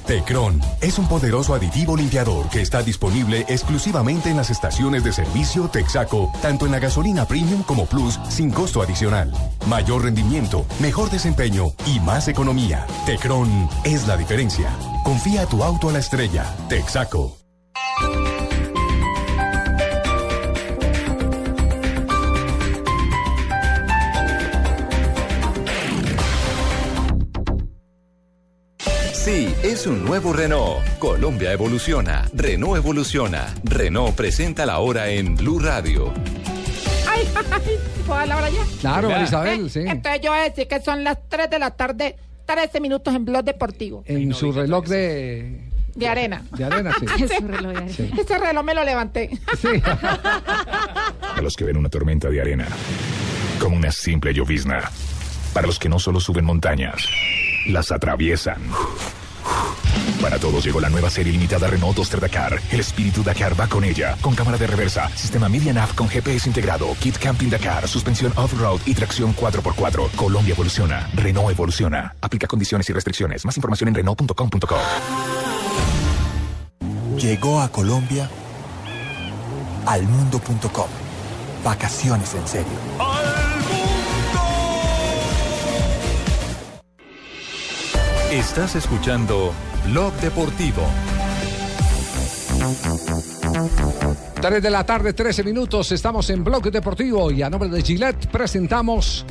[0.06, 5.68] Tecron es un poderoso aditivo limpiador que está disponible exclusivamente en las estaciones de servicio
[5.68, 9.30] Texaco, tanto en la gasolina premium como plus, sin costo adicional.
[9.66, 12.86] Mayor rendimiento, mejor desempeño y más economía.
[13.04, 14.70] Tecron es la diferencia.
[15.04, 16.46] Confía tu auto a la estrella.
[16.70, 17.36] Texaco.
[29.28, 30.82] Sí, es un nuevo Renault.
[30.98, 32.24] Colombia evoluciona.
[32.32, 33.54] Renault evoluciona.
[33.62, 36.14] Renault presenta la hora en Blue Radio.
[37.06, 37.60] Ay, ay,
[38.06, 38.62] ¿puedo dar la hora ya?
[38.80, 39.80] Claro, Eh, Isabel, sí.
[39.80, 42.16] Entonces yo voy a decir que son las 3 de la tarde,
[42.46, 44.02] 13 minutos en Blog Deportivo.
[44.06, 45.60] En su reloj de,
[45.94, 46.42] De arena.
[46.56, 47.06] de arena, sí.
[47.28, 47.34] Sí.
[47.94, 48.10] Sí.
[48.18, 49.28] Ese reloj me lo levanté.
[51.20, 52.66] Para los que ven una tormenta de arena,
[53.60, 54.90] como una simple llovizna.
[55.52, 57.02] Para los que no solo suben montañas,
[57.68, 58.62] las atraviesan.
[60.20, 62.60] Para todos llegó la nueva serie limitada Renault Duster Dakar.
[62.70, 66.48] El espíritu Dakar va con ella, con cámara de reversa, sistema Media Nav con GPS
[66.48, 70.10] integrado, kit camping Dakar, suspensión off-road y tracción 4x4.
[70.16, 72.14] Colombia evoluciona, Renault evoluciona.
[72.20, 73.44] Aplica condiciones y restricciones.
[73.44, 74.76] Más información en Renault.com.co.
[77.16, 78.28] Llegó a Colombia
[79.86, 80.88] almundo.com.
[81.64, 83.47] Vacaciones en serio.
[88.30, 89.54] Estás escuchando
[89.86, 90.82] Blog Deportivo.
[94.38, 95.90] 3 de la tarde, 13 minutos.
[95.92, 99.24] Estamos en Bloque Deportivo y a nombre de Gillette presentamos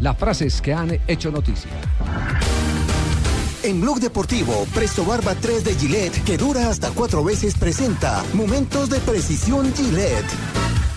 [0.00, 1.70] las frases que han hecho noticia.
[3.64, 8.88] En Blog Deportivo, Presto Barba 3 de Gillette, que dura hasta cuatro veces, presenta Momentos
[8.88, 10.87] de Precisión Gillette.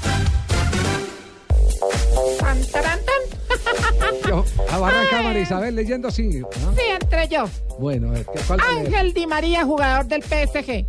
[4.31, 6.39] Yo, arranca María Isabel leyendo así.
[6.39, 6.47] ¿no?
[6.73, 7.49] Sí, entre yo.
[7.79, 10.85] Bueno, a ver, ¿qué- ¿cuál de- Ángel Di María, jugador del PSG.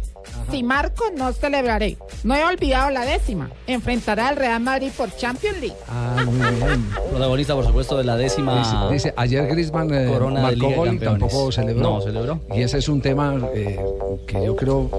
[0.51, 1.97] Si marco, no celebraré.
[2.25, 3.51] No he olvidado la décima.
[3.67, 5.77] Enfrentará al Real Madrid por Champions League.
[5.89, 6.87] Ah, muy bien.
[7.11, 8.59] Protagonista, por supuesto, de la décima.
[8.59, 11.83] Dice, dice, ayer Griezmann eh, Corona marcó gol y tampoco celebró.
[11.83, 12.41] No, celebró.
[12.55, 13.81] Y ese es un tema eh,
[14.27, 14.91] que yo creo.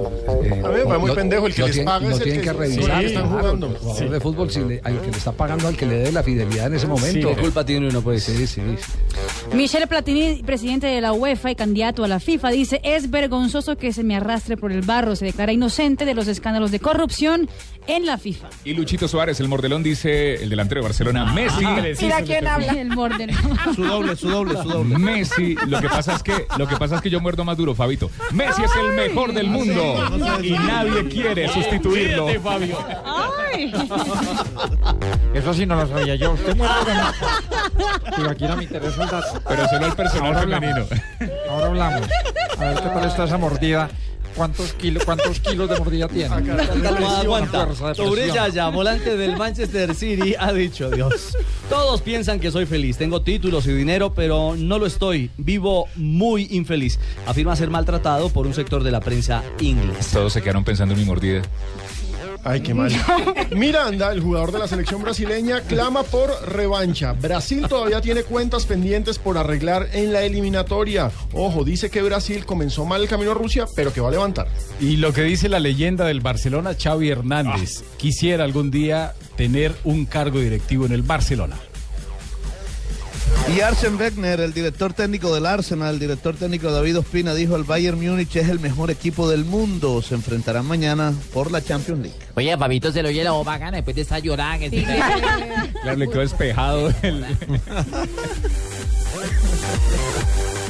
[0.43, 2.47] eh, A ver, va muy lo- pendejo, el que les tiene- paga lo tienen que-
[2.47, 2.99] que sí, revisar.
[2.99, 3.67] sí, están claro, jugando.
[3.67, 4.09] El jugador Sí.
[4.09, 6.67] de fútbol, si le- al que le está pagando, al que le dé la fidelidad
[6.67, 7.29] en ese momento.
[7.35, 8.23] ¿Qué culpa tiene uno, pues?
[8.23, 8.61] Sí, sí.
[9.51, 13.93] Michel Platini, presidente de la UEFA y candidato a la FIFA, dice, es vergonzoso que
[13.93, 15.15] se me arrastre por el barro.
[15.15, 17.47] Se declara inocente de los escándalos de corrupción
[17.87, 18.47] en la FIFA.
[18.63, 21.65] Y Luchito Suárez, el mordelón, dice el delantero de Barcelona, Messi.
[22.01, 22.73] Mira quién habla.
[22.73, 23.31] El morden.
[23.75, 24.97] Su doble, su doble, su doble.
[24.97, 27.75] Messi, lo que pasa es que lo que pasa es que yo muerdo más duro,
[27.75, 28.09] Fabito.
[28.31, 29.95] Messi es el mejor del mundo
[30.41, 32.27] y nadie quiere sustituirlo.
[32.41, 32.77] Fabio.
[33.05, 33.73] Ay.
[35.33, 36.31] Eso sí no lo sabía yo.
[36.33, 36.73] Usted muere
[38.15, 39.41] Pero aquí no me interesa el dato.
[39.47, 40.87] Pero solo el personal Ahora hablamos.
[40.89, 41.41] femenino.
[41.49, 42.09] Ahora hablamos.
[42.57, 43.89] A ver qué tal está esa mordida.
[44.35, 46.33] ¿Cuántos kilos, cuántos kilos de mordida tiene?
[46.33, 47.67] Aguanta.
[48.33, 51.37] Yaya, volante del Manchester City, ha dicho Dios.
[51.69, 55.31] Todos piensan que soy feliz, tengo títulos y dinero, pero no lo estoy.
[55.37, 56.99] Vivo muy infeliz.
[57.25, 60.17] Afirma ser maltratado por un sector de la prensa inglesa.
[60.17, 61.41] Todos se quedaron pensando en mi mordida.
[62.45, 62.91] Ay, qué mal.
[63.51, 67.13] Miranda, el jugador de la selección brasileña, clama por revancha.
[67.13, 71.09] Brasil todavía tiene cuentas pendientes por arreglar en la eliminatoria.
[71.31, 74.47] Ojo, dice que Brasil comenzó mal el camino a Rusia, pero que va a levantar.
[74.81, 80.05] Y lo que dice la leyenda del Barcelona, Xavi Hernández, quisiera algún día tener un
[80.05, 81.57] cargo directivo en el Barcelona.
[83.55, 87.63] Y Arsen Wenger, el director técnico del Arsenal, el director técnico David Ospina, dijo el
[87.63, 90.01] Bayern Múnich es el mejor equipo del mundo.
[90.01, 92.17] Se enfrentarán mañana por la Champions League.
[92.35, 94.67] Oye, Fabito se lo oye la voz bacana después de estar llorando.
[94.69, 97.25] Claro, le quedó despejado el...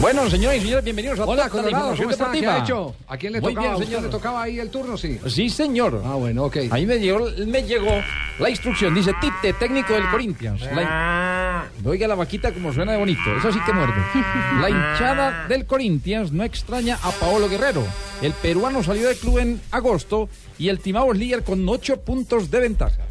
[0.00, 2.32] Bueno, señores y señores, bienvenidos a Hola, toda la información ¿cómo está?
[2.32, 2.94] ¿Qué ha hecho?
[3.06, 3.60] ¿A quién le Muy tocaba?
[3.66, 4.02] bien, ¿A usted señor.
[4.02, 4.96] le tocaba ahí el turno?
[4.96, 5.18] Sí.
[5.26, 6.02] Sí, señor.
[6.06, 6.56] Ah, bueno, ok.
[6.70, 7.90] Ahí me llegó, me llegó
[8.38, 8.94] la instrucción.
[8.94, 10.62] Dice Tite, técnico del Corinthians.
[10.74, 13.20] La hin- Oiga la vaquita como suena de bonito.
[13.38, 13.92] Eso sí que muerde.
[14.60, 17.84] La hinchada del Corinthians no extraña a Paolo Guerrero.
[18.22, 22.50] El peruano salió del club en agosto y el Timao es líder con ocho puntos
[22.50, 23.02] de ventaja.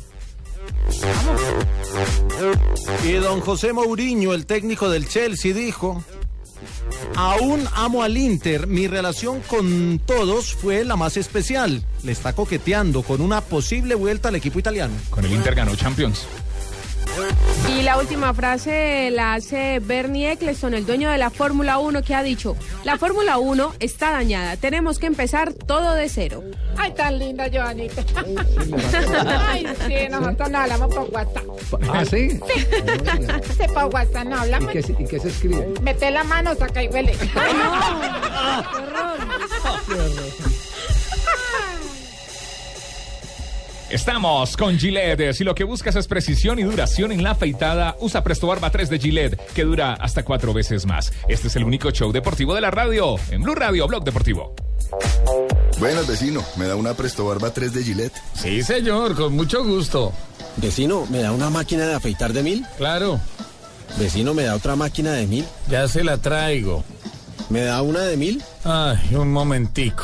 [3.08, 6.04] Y don José Mourinho, el técnico del Chelsea, dijo:
[7.16, 8.68] Aún amo al Inter.
[8.68, 11.84] Mi relación con todos fue la más especial.
[12.04, 14.94] Le está coqueteando con una posible vuelta al equipo italiano.
[15.10, 16.26] Con el Inter ganó Champions.
[17.78, 22.16] Y la última frase la hace Bernie Eccleston, el dueño de la Fórmula 1, que
[22.16, 26.44] ha dicho, la Fórmula 1 está dañada, tenemos que empezar todo de cero.
[26.78, 28.04] Ay, tan linda, Joanita.
[29.48, 31.44] Ay, sí, nosotros no hablamos por WhatsApp.
[31.94, 32.30] ¿Ah, sí?
[32.32, 32.40] Sí.
[33.58, 34.72] Sí, por WhatsApp no ¿Y hablamos.
[34.72, 35.68] qué, se- y qué se escribe?
[35.82, 37.16] Mete la mano, saca y huele.
[37.36, 37.54] Ay,
[43.90, 45.34] Estamos con Gillette.
[45.34, 48.88] Si lo que buscas es precisión y duración en la afeitada, usa Presto Barba 3
[48.88, 51.12] de Gillette, que dura hasta cuatro veces más.
[51.28, 53.16] Este es el único show deportivo de la radio.
[53.32, 54.54] En Blue Radio, Blog Deportivo.
[55.80, 56.44] Buenas, vecino.
[56.56, 58.14] ¿Me da una Presto Barba 3 de Gillette?
[58.36, 60.14] Sí, señor, con mucho gusto.
[60.58, 62.66] Vecino, ¿me da una máquina de afeitar de mil?
[62.78, 63.20] Claro.
[63.98, 65.46] Vecino, ¿me da otra máquina de mil?
[65.68, 66.84] Ya se la traigo.
[67.50, 68.44] ¿Me da una de mil?
[68.64, 70.04] Ay, un momentico.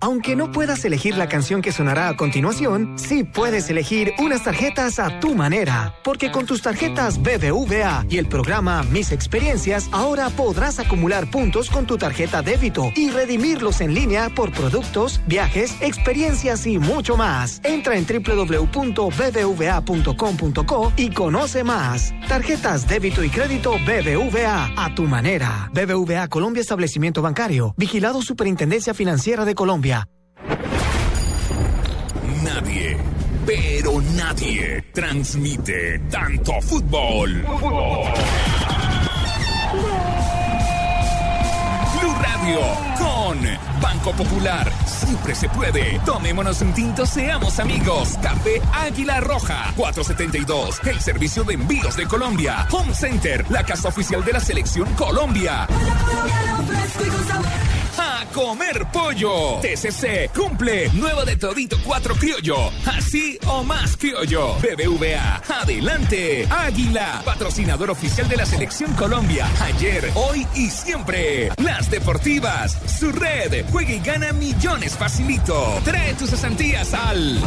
[0.00, 5.00] Aunque no puedas elegir la canción que sonará a continuación, sí puedes elegir unas tarjetas
[5.00, 5.92] a tu manera.
[6.04, 11.84] Porque con tus tarjetas BBVA y el programa Mis Experiencias, ahora podrás acumular puntos con
[11.84, 17.60] tu tarjeta débito y redimirlos en línea por productos, viajes, experiencias y mucho más.
[17.64, 19.02] Entra en www.bbva.com.co
[20.96, 22.14] y conoce más.
[22.28, 25.72] Tarjetas débito y crédito BBVA a tu manera.
[25.72, 27.74] BBVA Colombia Establecimiento Bancario.
[27.76, 29.87] Vigilado Superintendencia Financiera de Colombia.
[32.44, 32.96] Nadie,
[33.46, 37.42] pero nadie transmite tanto fútbol.
[41.98, 42.60] Blue Radio
[42.98, 43.38] con
[43.80, 44.70] Banco Popular.
[44.84, 45.98] Siempre se puede.
[46.04, 48.18] Tomémonos un tinto, seamos amigos.
[48.20, 50.80] Café Águila Roja 472.
[50.84, 52.68] El servicio de envíos de Colombia.
[52.70, 55.64] Home Center, la casa oficial de la selección Colombia.
[55.64, 55.68] A
[58.28, 59.60] comer pollo.
[59.60, 60.90] TCC cumple.
[60.92, 62.70] Nuevo de todito 4 criollo.
[62.86, 64.54] Así o más criollo.
[64.56, 65.42] BBVA.
[65.60, 66.46] Adelante.
[66.50, 67.22] Águila.
[67.24, 69.46] Patrocinador oficial de la selección Colombia.
[69.62, 71.50] Ayer, hoy y siempre.
[71.58, 72.76] Las deportivas.
[72.98, 73.64] Su red.
[73.70, 75.80] Juega y gana millones facilito.
[75.84, 77.40] Trae tus cesantías al.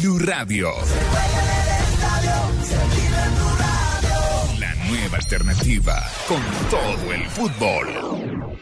[0.00, 0.72] Blue Radio.
[0.72, 1.46] Nueva
[5.16, 8.56] alternativa con todo el fútbol.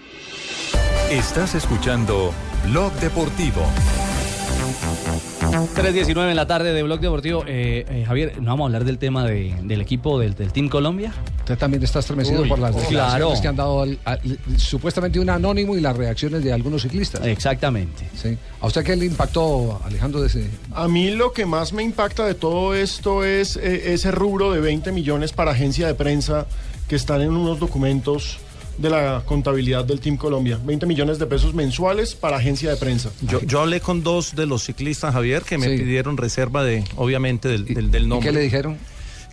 [1.11, 2.32] Estás escuchando
[2.64, 3.62] Blog Deportivo.
[5.59, 7.44] 3.19 en la tarde de Blog Deportivo.
[7.46, 10.68] Eh, eh, Javier, ¿no vamos a hablar del tema de- del equipo del, del Team
[10.68, 11.12] Colombia?
[11.40, 12.88] Usted también está estremecido Uy, por las claro.
[12.88, 14.20] declaraciones que han dado al- al-
[14.57, 17.24] supuestamente un anónimo y las reacciones de algunos ciclistas.
[17.26, 18.09] Exactamente.
[18.20, 18.36] Sí.
[18.61, 20.48] ¿A usted qué le impactó, Alejandro, de ese?
[20.72, 24.61] A mí lo que más me impacta de todo esto es eh, ese rubro de
[24.61, 26.46] 20 millones para agencia de prensa
[26.88, 28.38] que están en unos documentos
[28.79, 30.59] de la contabilidad del Team Colombia.
[30.64, 33.11] 20 millones de pesos mensuales para agencia de prensa.
[33.22, 35.79] Yo, yo hablé con dos de los ciclistas, Javier, que me Sí.
[35.83, 38.29] pidieron reserva de, obviamente, del, del, del nombre.
[38.29, 38.77] qué le dijeron?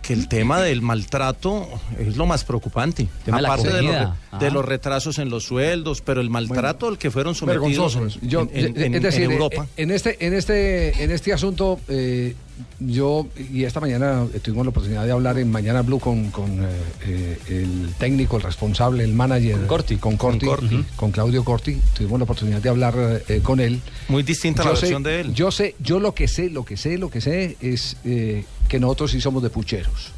[0.01, 1.67] Que el tema del maltrato
[1.99, 3.07] es lo más preocupante.
[3.23, 4.49] Tema de Aparte de los, de Ah.
[4.51, 8.09] los retrasos en los sueldos, pero el maltrato al que fueron sometidos en.
[8.27, 9.67] Yo, en- es decir, en Europa.
[9.77, 12.33] en este, en este, en este asunto, eh,
[12.79, 16.67] yo y esta mañana tuvimos la oportunidad de hablar en Mañana Blue con, con, eh,
[17.05, 20.75] eh, el técnico, el responsable, el manager, con Corti, con, Corti, Con Corti.
[20.75, 20.85] Ujú.
[20.95, 21.77] con Claudio Corti.
[21.95, 22.95] Tuvimos la oportunidad de hablar
[23.27, 23.79] eh, con él.
[24.07, 25.33] Muy distinta la sé- versión de él.
[25.35, 28.79] Yo sé, yo lo que sé, lo que sé, lo que sé es eh, que
[28.79, 30.11] nosotros sí somos de pucheros.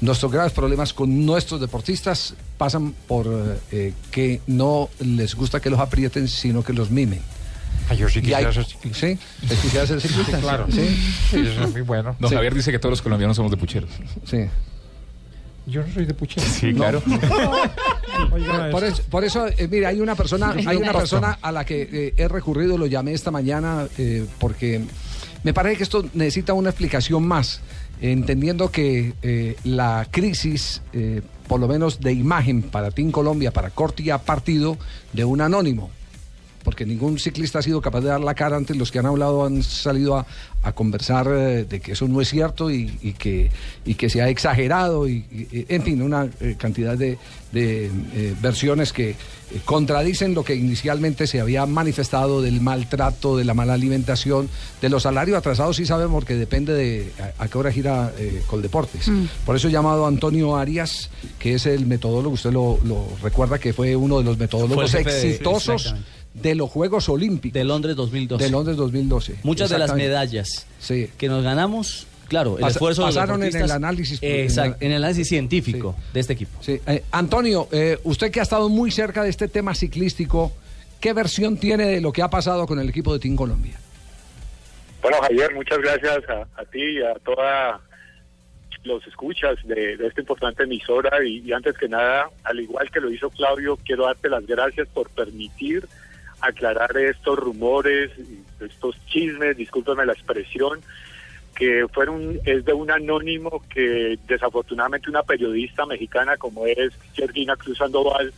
[0.00, 3.26] Nuestros graves problemas con nuestros deportistas pasan por
[3.70, 7.20] eh, que no les gusta que los aprieten, sino que los mimen.
[7.98, 8.98] yo sí Y hay- quisiera ser ciclista.
[9.06, 10.36] Sí, ¿usted quisiera ser ciclista?
[10.38, 10.66] Sí, claro.
[10.70, 10.88] Sí,
[11.30, 12.16] Sí, eso es muy bueno.
[12.18, 12.34] Don Sí.
[12.34, 13.90] Javier dice que todos los colombianos somos de pucheros.
[14.24, 14.38] Sí.
[15.66, 16.48] Yo no soy de pucheros.
[16.48, 16.78] Sí, No.
[16.78, 17.02] claro.
[18.30, 21.64] Por, por eso, por eso, eh, mire, hay una persona, hay una persona a la
[21.66, 24.80] que eh, he recurrido, lo llamé esta mañana eh, porque
[25.46, 27.60] me parece que esto necesita una explicación más,
[28.00, 33.70] entendiendo que eh, la crisis, eh, por lo menos de imagen para Team Colombia, para
[33.70, 34.76] Corti, ha partido
[35.12, 35.92] de un anónimo.
[36.66, 38.76] Porque ningún ciclista ha sido capaz de dar la cara antes.
[38.76, 40.26] Los que han hablado han salido a,
[40.64, 43.50] a conversar eh, de que eso no es cierto y, y que,
[43.84, 45.08] y que se ha exagerado.
[45.08, 47.18] Y, y- en fin, una eh, cantidad de,
[47.52, 49.14] de, eh, versiones que eh,
[49.64, 54.48] contradicen lo que inicialmente se había manifestado del maltrato, de la mala alimentación,
[54.82, 58.42] de los salarios atrasados, sí sabemos porque depende de a, a qué hora gira eh,
[58.48, 59.06] Coldeportes.
[59.06, 59.26] Mm.
[59.46, 63.60] Por eso he llamado a Antonio Arias, que es el metodólogo, usted lo, lo recuerda
[63.60, 64.90] que fue uno de los metodólogos
[65.22, 65.94] exitosos.
[66.42, 67.54] De los Juegos Olímpicos.
[67.54, 68.44] De Londres 2012.
[68.44, 69.36] De Londres 2012.
[69.42, 71.08] Muchas de las medallas Sí.
[71.18, 74.18] que nos ganamos Claro, el Pas- esfuerzo de los pasaron en el análisis.
[74.20, 76.58] Exacto, en el análisis científico de este equipo.
[76.60, 76.80] Sí.
[76.86, 80.52] Eh, Antonio, eh, usted que ha estado muy cerca de este tema ciclístico,
[81.00, 83.78] ¿qué versión tiene de lo que ha pasado con el equipo de Team Colombia?
[85.02, 87.38] Bueno, Javier, muchas gracias a, a ti y a todos
[88.82, 91.24] los escuchas de, de esta importante emisora.
[91.24, 94.88] Y, y antes que nada, al igual que lo hizo Claudio, quiero darte las gracias
[94.88, 95.86] por permitir
[96.40, 98.10] aclarar estos rumores,
[98.60, 100.80] estos chismes, discúlpeme la expresión,
[101.54, 107.78] que fueron es de un anónimo que desafortunadamente una periodista mexicana como es Georgina Cruz
[107.78, 108.32] Sandoval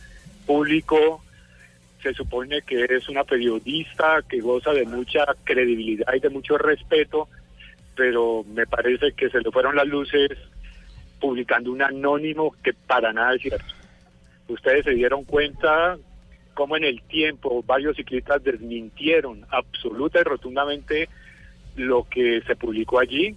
[0.45, 1.21] publicó
[2.01, 7.27] se supone que es una periodista que goza de mucha credibilidad y de mucho respeto,
[7.95, 10.29] pero me parece que se le fueron las luces
[11.19, 13.73] publicando un anónimo que para nada es cierto.
[14.47, 15.97] Ustedes se dieron cuenta
[16.59, 21.07] cómo en el tiempo varios ciclistas desmintieron absoluta y rotundamente
[21.77, 23.33] lo que se publicó allí.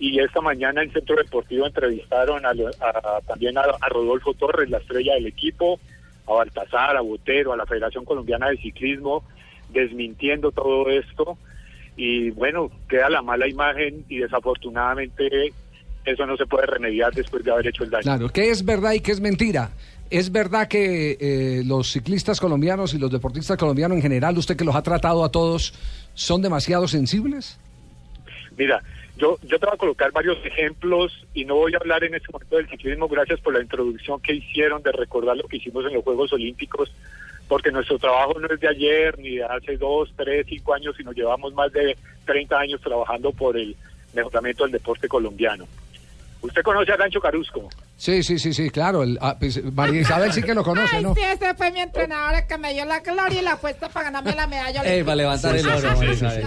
[0.00, 5.14] Y esta mañana en Centro Deportivo entrevistaron a, a- también a, Rodolfo Torres, la estrella
[5.14, 5.78] del equipo,
[6.26, 9.22] a Baltasar, a Botero, a la Federación Colombiana de Ciclismo,
[9.72, 11.38] desmintiendo todo esto.
[11.96, 15.52] Y bueno, queda la mala imagen y desafortunadamente
[16.04, 18.02] eso no se puede remediar después de haber hecho el daño.
[18.02, 19.70] Claro, ¿qué es verdad y qué es mentira?
[20.10, 24.64] ¿Es verdad que eh, los ciclistas colombianos y los deportistas colombianos en general, usted que
[24.64, 25.74] los ha tratado a todos,
[26.14, 27.58] son demasiado sensibles?
[28.56, 28.82] Mira,
[29.16, 32.30] yo, yo te voy a colocar varios ejemplos y no voy a hablar en este
[32.30, 33.08] momento del ciclismo.
[33.08, 36.92] Gracias por la introducción que hicieron de recordar lo que hicimos en los Juegos Olímpicos,
[37.48, 41.12] porque nuestro trabajo no es de ayer ni de hace dos, tres, cinco años, sino
[41.12, 41.96] llevamos más de
[42.26, 43.74] 30 años trabajando por el
[44.14, 45.66] mejoramiento del deporte colombiano.
[46.42, 47.68] ¿Usted conoce a Gancho Carusco?
[47.96, 49.02] Sí, sí, sí, sí, claro.
[49.02, 51.14] el- ah, pues, María Isabel sí que lo conoce, Ay, ¿no?
[51.14, 54.10] sí, ese fue mi entrenador el que me dio la gloria y la apuesta para
[54.10, 54.80] ganarme la medalla.
[54.84, 55.04] Eh, olímpica.
[55.06, 56.46] para levantar el oro, María Isabel.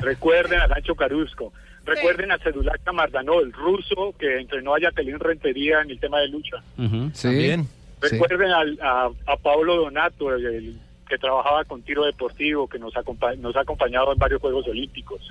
[0.00, 1.52] Recuerden a Gancho Carusco.
[1.84, 6.28] Recuerden a Cedulac Camardanó, el ruso que entrenó a Jacqueline Rentería en el tema de
[6.28, 6.58] lucha.
[6.76, 7.22] Sí.
[7.22, 7.68] También.
[8.00, 10.80] Recuerden al- a, a Pablo Donato, el, el
[11.12, 15.30] que trabajaba con tiro deportivo, que nos, ha acompañado en varios Juegos Olímpicos.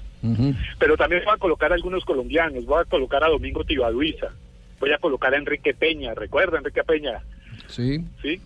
[0.78, 2.68] Pero también voy a colocar a algunos colombianos.
[2.68, 4.28] Voy a colocar a Domingo Tibaduiza.
[4.80, 6.14] Voy a colocar a Enrique Peña.
[6.14, 7.24] ¿Recuerda Enrique Peña?
[7.66, 8.06] Sí.
[8.22, 8.40] ¿sí?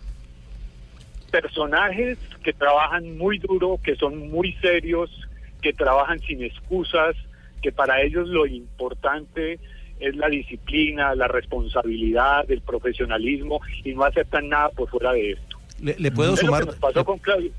[1.30, 5.10] Personajes que trabajan muy duro, que son muy serios,
[5.60, 7.16] que trabajan sin excusas,
[7.60, 9.60] que para ellos lo importante
[10.00, 15.55] es la disciplina, la responsabilidad, el profesionalismo y no aceptan nada por fuera de esto.
[15.80, 16.60] Le, le puedo Es lo sumar.
[16.64, 17.50] que nos pasó con Claudio.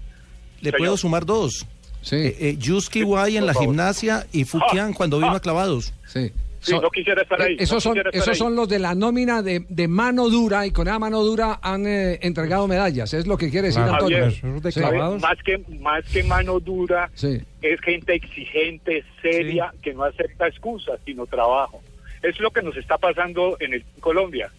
[0.62, 0.78] Le Señor.
[0.78, 1.66] puedo sumar dos.
[2.02, 2.16] Sí.
[2.16, 5.94] Eh, eh, Yuski Guay en la gimnasia y Futian cuando vino a clavados.
[6.08, 6.32] Sí.
[6.60, 7.54] Sí, no quisiera estar ahí.
[7.54, 8.36] Eh, esos no son, estar esos ahí.
[8.36, 11.86] son los de la nómina de, de mano dura y con esa mano dura han
[11.86, 13.14] eh, entregado medallas.
[13.14, 14.18] Es lo que quiere decir Antonio.
[14.42, 14.80] Javier, Sí.
[14.82, 17.40] Javier, más que más que mano dura Sí.
[17.62, 21.82] es gente exigente, seria, que no acepta excusas, sino trabajo.
[22.24, 24.50] Es lo que nos está pasando en el, Colombia.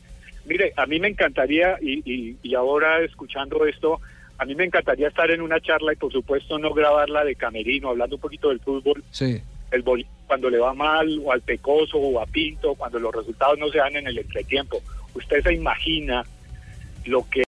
[0.49, 4.01] Mire, a mí me encantaría, y, y, y ahora escuchando esto,
[4.39, 7.91] a mí me encantaría estar en una charla y por supuesto no grabarla de camerino,
[7.91, 9.41] hablando un poquito del fútbol, Sí.
[9.71, 13.59] el boli- cuando le va mal, o al Pecoso, o a Pinto, cuando los resultados
[13.59, 14.81] no se dan en el entretiempo.
[15.15, 16.25] Usted se imagina
[17.05, 17.45] lo que